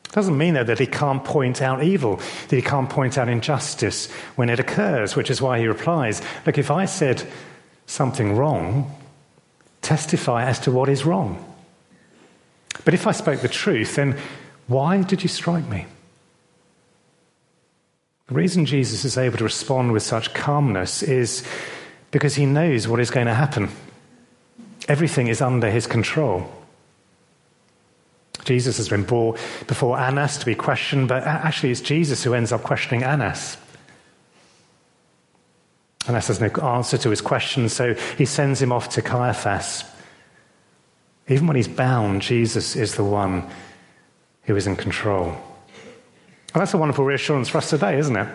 It 0.06 0.12
Doesn't 0.12 0.38
mean 0.38 0.56
though 0.56 0.64
that 0.66 0.80
he 0.80 0.88
can't 0.88 1.24
point 1.24 1.62
out 1.62 1.84
evil, 1.84 2.18
that 2.50 2.56
he 2.56 2.62
can't 2.62 2.90
point 2.90 3.18
out 3.18 3.30
injustice 3.30 4.12
when 4.36 4.50
it 4.50 4.60
occurs, 4.60 5.16
which 5.16 5.30
is 5.30 5.42
why 5.42 5.60
he 5.60 5.68
replies, 5.68 6.22
Look, 6.46 6.58
if 6.58 6.70
I 6.70 6.86
said 6.86 7.26
something 7.86 8.36
wrong, 8.36 8.94
testify 9.82 10.46
as 10.46 10.60
to 10.62 10.72
what 10.72 10.90
is 10.90 11.06
wrong. 11.06 11.44
But 12.86 12.94
if 12.94 13.08
I 13.08 13.12
spoke 13.12 13.42
the 13.42 13.48
truth, 13.48 13.96
then 13.96 14.18
why 14.68 15.02
did 15.02 15.24
you 15.24 15.30
strike 15.30 15.68
me? 15.68 15.86
The 18.28 18.36
reason 18.36 18.66
Jesus 18.66 19.06
is 19.06 19.18
able 19.18 19.40
to 19.40 19.44
respond 19.44 19.92
with 19.92 20.04
such 20.04 20.34
calmness 20.34 21.02
is 21.02 21.44
because 22.12 22.36
he 22.36 22.46
knows 22.46 22.88
what 22.88 23.00
is 23.00 23.10
going 23.10 23.26
to 23.26 23.34
happen. 23.34 23.70
Everything 24.88 25.28
is 25.28 25.42
under 25.42 25.70
his 25.70 25.88
control. 25.88 26.48
Jesus 28.46 28.78
has 28.78 28.90
been 28.90 29.04
brought 29.04 29.38
before 29.68 30.00
Annas 30.00 30.38
to 30.38 30.46
be 30.46 30.56
questioned, 30.56 31.08
but 31.08 31.24
actually 31.24 31.72
it's 31.72 31.82
Jesus 31.82 32.24
who 32.24 32.34
ends 32.34 32.52
up 32.52 32.64
questioning 32.64 33.04
Annas. 33.04 33.58
Annas 36.08 36.28
has 36.28 36.40
no 36.40 36.48
answer 36.48 36.98
to 36.98 37.10
his 37.10 37.22
question, 37.22 37.70
so 37.70 37.94
he 38.18 38.26
sends 38.26 38.62
him 38.62 38.72
off 38.72 38.90
to 38.90 39.02
Caiaphas. 39.02 39.84
Even 41.28 41.46
when 41.46 41.56
he's 41.56 41.68
bound, 41.68 42.22
Jesus 42.22 42.76
is 42.76 42.96
the 42.96 43.04
one 43.04 43.48
who 44.44 44.56
is 44.56 44.66
in 44.66 44.76
control. 44.76 45.38
And 46.54 46.62
that's 46.62 46.74
a 46.74 46.78
wonderful 46.78 47.06
reassurance 47.06 47.50
for 47.50 47.60
us 47.60 47.70
today, 47.70 48.00
isn't 48.00 48.16
it? 48.16 48.28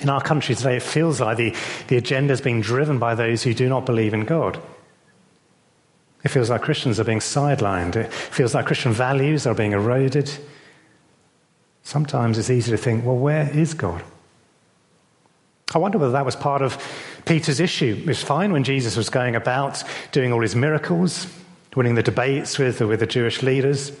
In 0.00 0.08
our 0.08 0.22
country 0.22 0.54
today, 0.54 0.76
it 0.76 0.82
feels 0.82 1.20
like 1.20 1.36
the, 1.36 1.54
the 1.88 1.98
agenda 1.98 2.32
is 2.32 2.40
being 2.40 2.62
driven 2.62 2.98
by 2.98 3.14
those 3.14 3.42
who 3.42 3.52
do 3.52 3.68
not 3.68 3.84
believe 3.84 4.14
in 4.14 4.24
God. 4.24 4.58
It 6.24 6.28
feels 6.28 6.48
like 6.48 6.62
Christians 6.62 6.98
are 6.98 7.04
being 7.04 7.18
sidelined. 7.18 7.96
It 7.96 8.12
feels 8.12 8.54
like 8.54 8.66
Christian 8.66 8.92
values 8.92 9.46
are 9.46 9.54
being 9.54 9.72
eroded. 9.72 10.30
Sometimes 11.82 12.38
it's 12.38 12.50
easy 12.50 12.70
to 12.70 12.78
think, 12.78 13.04
well, 13.04 13.16
where 13.16 13.50
is 13.50 13.74
God? 13.74 14.02
I 15.72 15.78
wonder 15.78 15.98
whether 15.98 16.12
that 16.12 16.24
was 16.24 16.36
part 16.36 16.62
of 16.62 16.78
Peter's 17.26 17.60
issue. 17.60 17.96
It 18.00 18.06
was 18.06 18.22
fine 18.22 18.52
when 18.52 18.64
Jesus 18.64 18.96
was 18.96 19.08
going 19.08 19.36
about 19.36 19.82
doing 20.10 20.32
all 20.32 20.40
his 20.40 20.56
miracles, 20.56 21.26
winning 21.76 21.94
the 21.94 22.02
debates 22.02 22.58
with, 22.58 22.80
with 22.80 23.00
the 23.00 23.06
Jewish 23.06 23.42
leaders. 23.42 23.92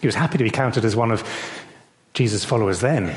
He 0.00 0.06
was 0.06 0.14
happy 0.14 0.38
to 0.38 0.44
be 0.44 0.50
counted 0.50 0.84
as 0.84 0.94
one 0.94 1.10
of 1.10 1.24
Jesus' 2.14 2.44
followers 2.44 2.80
then. 2.80 3.14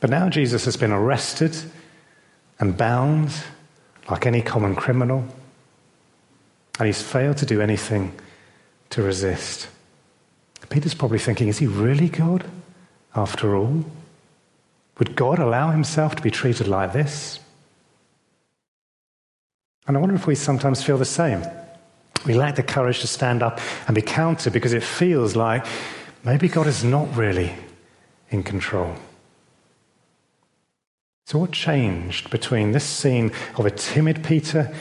But 0.00 0.10
now 0.10 0.28
Jesus 0.28 0.64
has 0.64 0.76
been 0.76 0.90
arrested 0.90 1.56
and 2.58 2.76
bound 2.76 3.30
like 4.10 4.26
any 4.26 4.42
common 4.42 4.74
criminal, 4.74 5.24
and 6.78 6.86
he's 6.86 7.02
failed 7.02 7.36
to 7.36 7.46
do 7.46 7.60
anything 7.60 8.18
to 8.90 9.02
resist. 9.02 9.68
Peter's 10.70 10.94
probably 10.94 11.18
thinking, 11.18 11.48
is 11.48 11.58
he 11.58 11.66
really 11.66 12.08
God 12.08 12.44
after 13.14 13.54
all? 13.54 13.84
Would 14.98 15.16
God 15.16 15.38
allow 15.38 15.70
himself 15.70 16.16
to 16.16 16.22
be 16.22 16.30
treated 16.30 16.68
like 16.68 16.92
this? 16.92 17.40
And 19.86 19.96
I 19.96 20.00
wonder 20.00 20.14
if 20.14 20.26
we 20.26 20.34
sometimes 20.34 20.82
feel 20.82 20.98
the 20.98 21.04
same. 21.04 21.42
We 22.26 22.34
lack 22.34 22.54
the 22.54 22.62
courage 22.62 23.00
to 23.00 23.06
stand 23.06 23.42
up 23.42 23.60
and 23.86 23.94
be 23.94 24.02
counted 24.02 24.52
because 24.52 24.72
it 24.72 24.82
feels 24.82 25.34
like 25.34 25.66
maybe 26.24 26.48
God 26.48 26.66
is 26.66 26.84
not 26.84 27.16
really 27.16 27.54
in 28.30 28.42
control. 28.42 28.94
So, 31.26 31.38
what 31.38 31.52
changed 31.52 32.30
between 32.30 32.72
this 32.72 32.84
scene 32.84 33.32
of 33.56 33.66
a 33.66 33.70
timid 33.70 34.22
Peter 34.22 34.72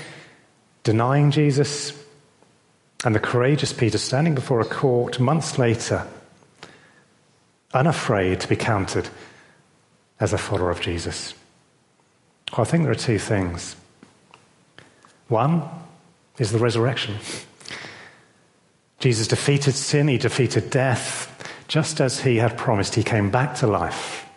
denying 0.84 1.32
Jesus 1.32 1.94
and 3.04 3.16
the 3.16 3.20
courageous 3.20 3.74
Peter 3.74 3.98
standing 3.98 4.36
before 4.36 4.60
a 4.60 4.66
court 4.66 5.20
months 5.20 5.58
later, 5.58 6.06
unafraid 7.74 8.40
to 8.42 8.48
be 8.48 8.56
counted 8.56 9.10
as 10.22 10.32
a 10.32 10.38
follower 10.38 10.72
of 10.72 10.80
Jesus? 10.80 11.34
Well, 12.54 12.62
I 12.62 12.64
think 12.64 12.84
there 12.84 12.92
are 12.92 12.96
two 12.96 13.20
things. 13.20 13.76
One 15.28 15.64
is 16.38 16.52
the 16.52 16.60
resurrection. 16.60 17.18
Jesus 19.00 19.28
defeated 19.28 19.74
sin, 19.74 20.08
he 20.08 20.18
defeated 20.18 20.70
death, 20.70 21.28
just 21.68 22.00
as 22.00 22.22
he 22.22 22.38
had 22.38 22.58
promised. 22.58 22.96
He 22.96 23.04
came 23.04 23.32
back 23.32 23.56
to 23.56 23.68
life. 23.68 24.28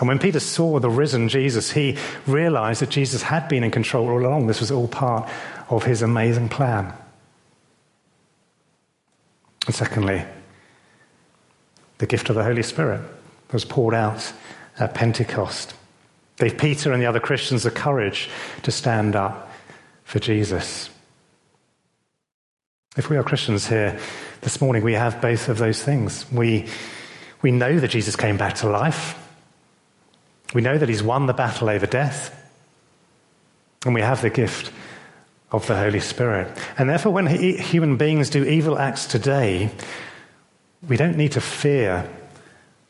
And 0.00 0.08
when 0.08 0.18
Peter 0.18 0.40
saw 0.40 0.80
the 0.80 0.90
risen 0.90 1.28
Jesus, 1.28 1.70
he 1.70 1.96
realized 2.26 2.82
that 2.82 2.90
Jesus 2.90 3.22
had 3.22 3.48
been 3.48 3.62
in 3.62 3.70
control 3.70 4.08
all 4.08 4.18
along. 4.18 4.48
This 4.48 4.60
was 4.60 4.72
all 4.72 4.88
part 4.88 5.28
of 5.70 5.84
his 5.84 6.02
amazing 6.02 6.48
plan. 6.48 6.92
And 9.66 9.74
secondly, 9.74 10.24
the 11.98 12.06
gift 12.06 12.28
of 12.28 12.34
the 12.34 12.42
Holy 12.42 12.62
Spirit 12.62 13.00
was 13.52 13.64
poured 13.64 13.94
out 13.94 14.32
at 14.78 14.94
Pentecost. 14.94 15.74
Gave 16.36 16.58
Peter 16.58 16.92
and 16.92 17.00
the 17.00 17.06
other 17.06 17.20
Christians 17.20 17.62
the 17.62 17.70
courage 17.70 18.28
to 18.62 18.70
stand 18.70 19.14
up 19.14 19.50
for 20.04 20.18
Jesus. 20.18 20.90
If 22.96 23.10
we 23.10 23.16
are 23.16 23.22
Christians 23.22 23.66
here 23.68 23.98
this 24.40 24.60
morning, 24.60 24.82
we 24.82 24.94
have 24.94 25.20
both 25.20 25.48
of 25.48 25.58
those 25.58 25.82
things. 25.82 26.30
We, 26.30 26.66
We 27.44 27.52
know 27.52 27.78
that 27.78 27.88
Jesus 27.88 28.16
came 28.16 28.38
back 28.38 28.54
to 28.56 28.70
life. 28.70 29.20
We 30.54 30.62
know 30.62 30.78
that 30.78 30.88
he's 30.88 31.02
won 31.02 31.26
the 31.26 31.34
battle 31.34 31.68
over 31.68 31.84
death. 31.84 32.34
And 33.84 33.94
we 33.94 34.00
have 34.00 34.22
the 34.22 34.30
gift 34.30 34.72
of 35.52 35.66
the 35.66 35.76
Holy 35.76 36.00
Spirit. 36.00 36.48
And 36.78 36.88
therefore, 36.88 37.12
when 37.12 37.26
he, 37.26 37.58
human 37.58 37.98
beings 37.98 38.30
do 38.30 38.44
evil 38.44 38.78
acts 38.78 39.06
today, 39.06 39.70
we 40.88 40.96
don't 40.96 41.18
need 41.18 41.32
to 41.32 41.42
fear 41.42 42.08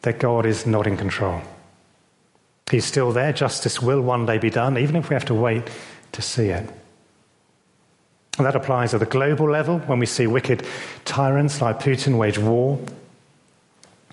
that 0.02 0.20
God 0.20 0.46
is 0.46 0.66
not 0.66 0.86
in 0.86 0.96
control. 0.96 1.42
He's 2.70 2.84
still 2.84 3.12
there. 3.12 3.32
Justice 3.32 3.80
will 3.80 4.00
one 4.00 4.26
day 4.26 4.38
be 4.38 4.50
done, 4.50 4.78
even 4.78 4.96
if 4.96 5.10
we 5.10 5.14
have 5.14 5.26
to 5.26 5.34
wait 5.34 5.68
to 6.12 6.22
see 6.22 6.48
it. 6.48 6.68
And 8.36 8.46
that 8.46 8.56
applies 8.56 8.94
at 8.94 9.00
the 9.00 9.06
global 9.06 9.48
level 9.48 9.78
when 9.80 9.98
we 9.98 10.06
see 10.06 10.26
wicked 10.26 10.66
tyrants 11.04 11.60
like 11.60 11.78
Putin 11.78 12.18
wage 12.18 12.38
war. 12.38 12.80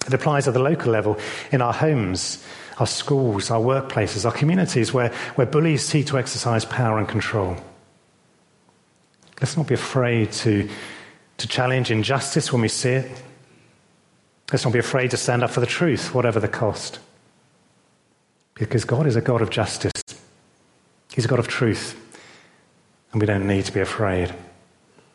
It 0.05 0.13
applies 0.13 0.47
at 0.47 0.53
the 0.53 0.59
local 0.59 0.91
level 0.91 1.17
in 1.51 1.61
our 1.61 1.73
homes, 1.73 2.43
our 2.77 2.87
schools, 2.87 3.49
our 3.49 3.59
workplaces, 3.59 4.25
our 4.25 4.31
communities 4.31 4.93
where, 4.93 5.09
where 5.35 5.47
bullies 5.47 5.83
seek 5.85 6.07
to 6.07 6.17
exercise 6.19 6.65
power 6.65 6.99
and 6.99 7.07
control. 7.07 7.55
Let's 9.39 9.57
not 9.57 9.67
be 9.67 9.73
afraid 9.73 10.31
to, 10.33 10.69
to 11.37 11.47
challenge 11.47 11.89
injustice 11.89 12.51
when 12.51 12.61
we 12.61 12.67
see 12.67 12.91
it. 12.91 13.11
Let's 14.51 14.65
not 14.65 14.73
be 14.73 14.79
afraid 14.79 15.11
to 15.11 15.17
stand 15.17 15.43
up 15.43 15.49
for 15.49 15.61
the 15.61 15.65
truth, 15.65 16.13
whatever 16.13 16.39
the 16.39 16.47
cost. 16.47 16.99
Because 18.55 18.85
God 18.85 19.07
is 19.07 19.15
a 19.15 19.21
God 19.21 19.41
of 19.41 19.49
justice, 19.49 19.91
He's 21.13 21.25
a 21.25 21.27
God 21.27 21.39
of 21.39 21.47
truth, 21.47 21.97
and 23.11 23.21
we 23.21 23.27
don't 23.27 23.47
need 23.47 23.65
to 23.65 23.71
be 23.71 23.81
afraid. 23.81 24.33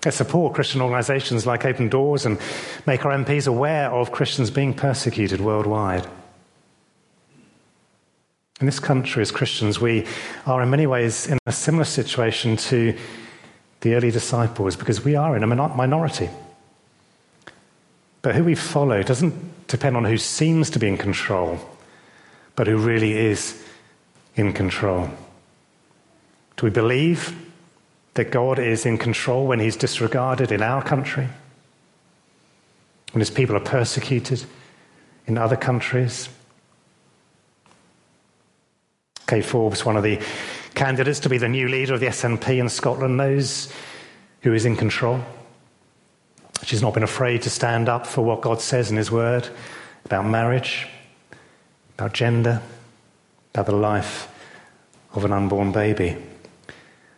Let's 0.04 0.18
support 0.18 0.54
Christian 0.54 0.80
organizations 0.82 1.46
like 1.46 1.64
Open 1.64 1.88
Doors 1.88 2.26
and 2.26 2.38
make 2.86 3.04
our 3.04 3.12
MPs 3.12 3.48
aware 3.48 3.90
of 3.90 4.12
Christians 4.12 4.50
being 4.50 4.72
persecuted 4.72 5.40
worldwide. 5.40 6.06
In 8.60 8.66
this 8.66 8.78
country, 8.78 9.20
as 9.20 9.30
Christians, 9.30 9.80
we 9.80 10.06
are 10.46 10.62
in 10.62 10.70
many 10.70 10.86
ways 10.86 11.26
in 11.26 11.38
a 11.46 11.52
similar 11.52 11.84
situation 11.84 12.56
to 12.56 12.96
the 13.80 13.94
early 13.94 14.10
disciples 14.10 14.76
because 14.76 15.04
we 15.04 15.14
are 15.14 15.36
in 15.36 15.42
a 15.42 15.46
minority. 15.46 16.30
But 18.22 18.34
who 18.34 18.44
we 18.44 18.54
follow 18.54 19.02
doesn't 19.02 19.66
depend 19.68 19.96
on 19.96 20.04
who 20.04 20.18
seems 20.18 20.70
to 20.70 20.78
be 20.78 20.88
in 20.88 20.96
control, 20.96 21.58
but 22.56 22.66
who 22.66 22.78
really 22.78 23.12
is 23.12 23.62
in 24.34 24.52
control. 24.52 25.08
Do 26.56 26.66
we 26.66 26.70
believe 26.70 27.36
that 28.14 28.30
God 28.30 28.58
is 28.58 28.86
in 28.86 28.96
control 28.96 29.46
when 29.46 29.60
he's 29.60 29.76
disregarded 29.76 30.50
in 30.50 30.62
our 30.62 30.82
country? 30.82 31.28
When 33.12 33.20
his 33.20 33.30
people 33.30 33.56
are 33.56 33.60
persecuted 33.60 34.44
in 35.26 35.38
other 35.38 35.56
countries? 35.56 36.28
Kate 39.26 39.44
Forbes, 39.44 39.84
one 39.84 39.96
of 39.96 40.02
the 40.02 40.20
candidates 40.74 41.20
to 41.20 41.28
be 41.28 41.38
the 41.38 41.48
new 41.48 41.68
leader 41.68 41.94
of 41.94 42.00
the 42.00 42.06
SNP 42.06 42.58
in 42.58 42.68
Scotland, 42.68 43.16
knows 43.16 43.72
who 44.42 44.52
is 44.54 44.64
in 44.64 44.76
control. 44.76 45.20
She's 46.62 46.82
not 46.82 46.94
been 46.94 47.02
afraid 47.02 47.42
to 47.42 47.50
stand 47.50 47.88
up 47.88 48.06
for 48.06 48.22
what 48.22 48.40
God 48.40 48.60
says 48.60 48.90
in 48.90 48.96
His 48.96 49.10
Word 49.10 49.48
about 50.04 50.26
marriage, 50.26 50.86
about 51.96 52.12
gender, 52.12 52.60
about 53.54 53.66
the 53.66 53.74
life 53.74 54.28
of 55.14 55.24
an 55.24 55.32
unborn 55.32 55.72
baby. 55.72 56.16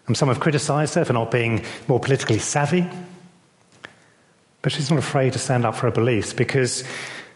And 0.06 0.16
some 0.16 0.28
have 0.28 0.40
criticized 0.40 0.94
her 0.94 1.04
for 1.04 1.12
not 1.12 1.30
being 1.30 1.64
more 1.88 1.98
politically 2.00 2.38
savvy. 2.38 2.88
But 4.62 4.72
she's 4.72 4.90
not 4.90 4.98
afraid 4.98 5.32
to 5.32 5.38
stand 5.38 5.66
up 5.66 5.74
for 5.74 5.82
her 5.82 5.90
beliefs 5.90 6.32
because 6.32 6.84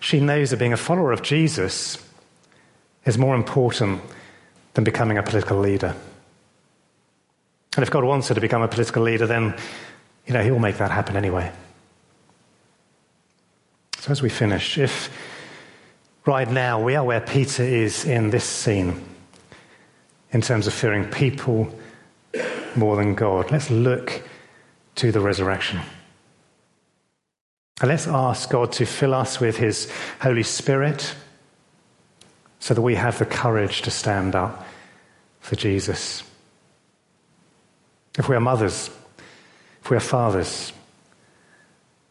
she 0.01 0.21
knows 0.21 0.51
that 0.51 0.59
being 0.59 0.73
a 0.73 0.77
follower 0.77 1.13
of 1.13 1.23
Jesus 1.23 1.99
is 3.05 3.19
more 3.19 3.35
important 3.35 4.01
than 4.75 4.85
becoming 4.85 5.19
a 5.19 5.23
political 5.23 5.59
leader. 5.59 5.95
And 7.77 7.83
if 7.83 7.91
God 7.91 8.05
wants 8.05 8.29
her 8.29 8.35
to 8.35 8.41
become 8.41 8.63
a 8.63 8.69
political 8.69 9.03
leader, 9.03 9.27
then, 9.27 9.57
you 10.27 10.33
know, 10.33 10.43
He 10.43 10.51
will 10.51 10.59
make 10.59 10.79
that 10.79 10.91
happen 10.91 11.17
anyway. 11.17 11.51
So 13.99 14.11
as 14.11 14.23
we 14.23 14.29
finish, 14.29 14.79
if 14.79 15.11
right 16.27 16.51
now 16.51 16.83
we 16.83 16.95
are 16.95 17.05
where 17.05 17.21
Peter 17.21 17.63
is 17.63 18.05
in 18.05 18.31
this 18.31 18.45
scene, 18.45 19.05
in 20.31 20.41
terms 20.41 20.67
of 20.67 20.73
fearing 20.73 21.05
people 21.11 21.73
more 22.77 22.97
than 22.97 23.15
God, 23.15 23.51
let's 23.51 23.71
look 23.71 24.23
to 24.97 25.13
the 25.13 25.21
resurrection. 25.21 25.81
And 27.81 27.89
let's 27.89 28.07
ask 28.07 28.49
God 28.49 28.73
to 28.73 28.87
fill 28.87 29.15
us 29.15 29.41
with 29.41 29.57
His 29.57 29.91
Holy 30.21 30.43
Spirit 30.43 31.15
so 32.61 32.75
that 32.75 32.83
we 32.83 32.95
have 32.95 33.19
the 33.19 33.27
courage 33.27 33.83
to 33.83 33.91
stand 33.91 34.37
up 34.37 34.65
for 35.41 35.57
Jesus. 35.57 36.23
If 38.17 38.29
we 38.29 38.37
are 38.37 38.41
mothers, 38.41 38.89
if 39.83 39.91
we 39.91 39.97
are 39.97 40.01
fathers, 40.01 40.73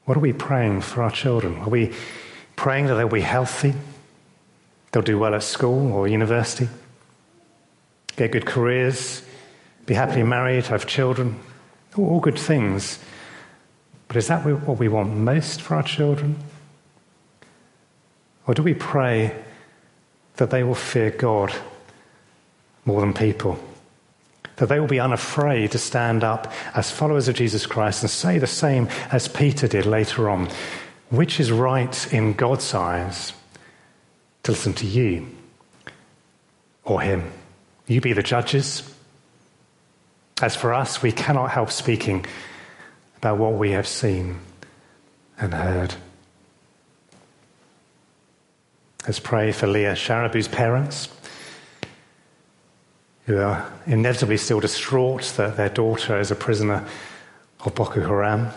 what 0.06 0.18
are 0.18 0.22
we 0.22 0.34
praying 0.34 0.82
for 0.82 1.04
our 1.04 1.12
children? 1.12 1.58
Are 1.60 1.70
we 1.70 1.94
praying 2.58 2.88
that 2.88 2.96
they'll 2.96 3.08
be 3.08 3.22
healthy, 3.22 3.74
they'll 4.92 5.04
do 5.04 5.18
well 5.18 5.36
at 5.36 5.44
school 5.44 5.94
or 5.94 6.08
university, 6.08 6.68
get 8.16 8.32
good 8.32 8.46
careers, 8.46 9.24
be 9.86 9.94
happily 9.94 10.24
married, 10.24 10.66
have 10.68 10.86
children? 10.86 11.40
All 11.98 12.20
good 12.20 12.38
things. 12.38 13.00
But 14.08 14.18
is 14.18 14.28
that 14.28 14.46
what 14.46 14.78
we 14.78 14.88
want 14.88 15.16
most 15.16 15.62
for 15.62 15.76
our 15.76 15.84
children? 15.84 16.38
Or 18.48 18.54
do 18.54 18.64
we 18.64 18.74
pray 18.74 19.36
that 20.36 20.50
they 20.50 20.64
will 20.64 20.76
fear 20.76 21.12
God 21.12 21.54
more 22.86 23.02
than 23.02 23.14
people? 23.14 23.60
that 24.62 24.70
they 24.70 24.80
will 24.80 24.86
be 24.86 25.00
unafraid 25.00 25.72
to 25.72 25.80
stand 25.80 26.24
up 26.24 26.54
as 26.76 26.92
followers 26.92 27.28
of 27.28 27.34
Jesus 27.34 27.66
Christ 27.66 28.04
and 28.04 28.12
say 28.12 28.38
the 28.38 28.46
same 28.46 28.88
as 29.12 29.28
Peter 29.28 29.68
did 29.68 29.88
later 29.88 30.30
on. 30.30 30.50
Which 31.10 31.40
is 31.40 31.52
right 31.52 32.14
in 32.14 32.34
God's 32.34 32.72
eyes 32.76 33.34
to 34.44 34.52
listen 34.52 34.74
to 34.74 34.86
you 34.86 35.28
or 36.84 37.02
him? 37.02 37.32
You 37.88 38.02
be 38.02 38.14
the 38.14 38.24
judges. 38.24 38.84
As 40.42 40.56
for 40.56 40.74
us, 40.74 41.02
we 41.02 41.12
cannot 41.12 41.52
help 41.52 41.72
speaking 41.72 42.26
about 43.18 43.38
what 43.38 43.54
we 43.54 43.72
have 43.72 43.88
seen 43.88 44.40
and 45.40 45.54
heard. 45.54 45.94
Let's 49.06 49.20
pray 49.20 49.52
for 49.52 49.68
Leah 49.68 49.94
Sharibu's 49.94 50.48
parents 50.48 51.10
who 53.26 53.38
are 53.38 53.72
inevitably 53.86 54.38
still 54.38 54.60
distraught 54.60 55.24
that 55.38 55.58
their 55.58 55.70
daughter 55.70 56.20
is 56.20 56.32
a 56.32 56.36
prisoner 56.36 56.88
of 57.66 57.76
Boko 57.76 58.02
Haram. 58.02 58.50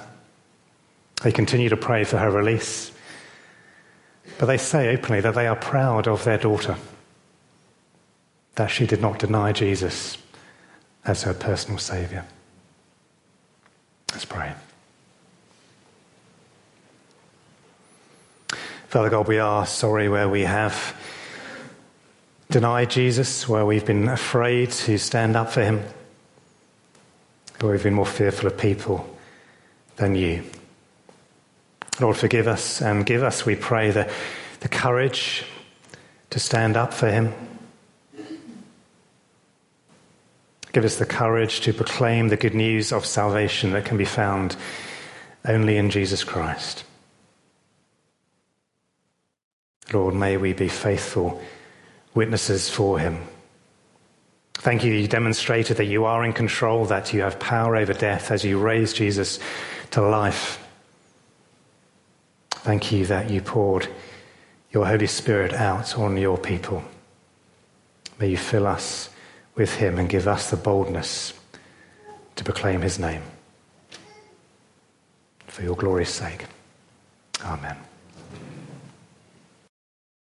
They 1.23 1.33
continue 1.33 1.69
to 1.69 1.77
pray 1.77 2.05
for 2.05 2.19
her 2.19 2.31
release. 2.31 2.91
But 4.39 4.47
they 4.47 4.57
say 4.57 4.95
openly 4.95 5.21
that 5.21 5.35
they 5.35 5.47
are 5.47 5.57
proud 5.57 6.09
of 6.09 6.25
their 6.25 6.39
daughter, 6.39 6.77
that 8.57 8.67
she 8.67 8.87
did 8.87 9.01
not 9.01 9.19
deny 9.19 9.53
Jesus 9.53 10.19
as 11.05 11.23
her 11.23 11.35
personal 11.35 11.79
Saviour. 11.79 12.25
Let's 14.13 14.25
pray. 14.25 14.55
Father 18.89 19.11
God, 19.11 19.27
we 19.27 19.39
are 19.39 19.67
sorry 19.67 20.09
where 20.09 20.29
we 20.29 20.43
have 20.43 20.97
denied 22.51 22.91
Jesus, 22.91 23.49
where 23.49 23.67
we've 23.67 23.85
been 23.85 24.09
afraid 24.09 24.71
to 24.71 24.99
stand 24.99 25.35
up 25.35 25.51
for 25.51 25.65
him, 25.65 25.83
where 27.61 27.73
we've 27.73 27.83
been 27.83 27.95
more 27.95 28.07
fearful 28.07 28.47
of 28.47 28.57
people 28.57 29.19
than 29.97 30.15
you. 30.15 30.45
Lord, 32.01 32.17
forgive 32.17 32.49
us 32.49 32.83
and 32.83 33.07
give 33.07 33.23
us, 33.23 33.47
we 33.47 33.55
pray, 33.55 33.91
the, 33.91 34.11
the 34.61 34.69
courage 34.69 35.45
to 36.31 36.41
stand 36.41 36.77
up 36.77 36.93
for 36.93 37.11
him. 37.11 37.33
Give 40.73 40.85
us 40.85 40.97
the 40.97 41.07
courage 41.07 41.61
to 41.61 41.73
proclaim 41.73 42.29
the 42.29 42.37
good 42.37 42.55
news 42.55 42.93
of 42.93 43.07
salvation 43.07 43.73
that 43.73 43.85
can 43.85 43.97
be 43.97 44.05
found 44.05 44.57
only 45.45 45.77
in 45.77 45.91
Jesus 45.91 46.25
Christ. 46.25 46.83
Lord, 49.93 50.17
may 50.17 50.37
we 50.37 50.53
be 50.53 50.69
faithful 50.69 51.41
witnesses 52.15 52.69
for 52.69 52.99
him. 52.99 53.23
Thank 54.55 54.83
you, 54.83 54.93
you 54.93 55.07
demonstrated 55.07 55.77
that 55.77 55.85
you 55.85 56.07
are 56.07 56.25
in 56.25 56.33
control, 56.33 56.87
that 56.87 57.13
you 57.13 57.21
have 57.21 57.39
power 57.39 57.77
over 57.77 57.93
death 57.93 58.33
as 58.33 58.45
you 58.45 58.59
raised 58.59 58.97
Jesus 58.97 59.39
to 59.93 60.01
life. 60.01 60.64
Thank 62.65 62.91
you 62.91 63.05
that 63.07 63.29
you 63.29 63.43
poured 63.43 63.89
your 64.71 64.87
Holy 64.87 65.07
Spirit 65.07 65.53
out 65.53 65.99
on 65.99 66.17
your 66.17 66.39
people. 66.39 66.83
May 68.19 68.29
you 68.29 68.39
fill 68.39 68.67
us 68.67 69.11
with 69.55 69.75
him 69.75 69.99
and 69.99 70.09
give 70.09 70.27
us 70.27 70.49
the 70.49 70.57
boldness 70.57 71.35
to 72.37 72.43
proclaim 72.43 72.81
his 72.81 72.99
name. 72.99 73.21
For 75.47 75.63
your 75.63 75.77
glory's 75.77 76.09
sake. 76.09 76.47
Amen. 77.45 77.77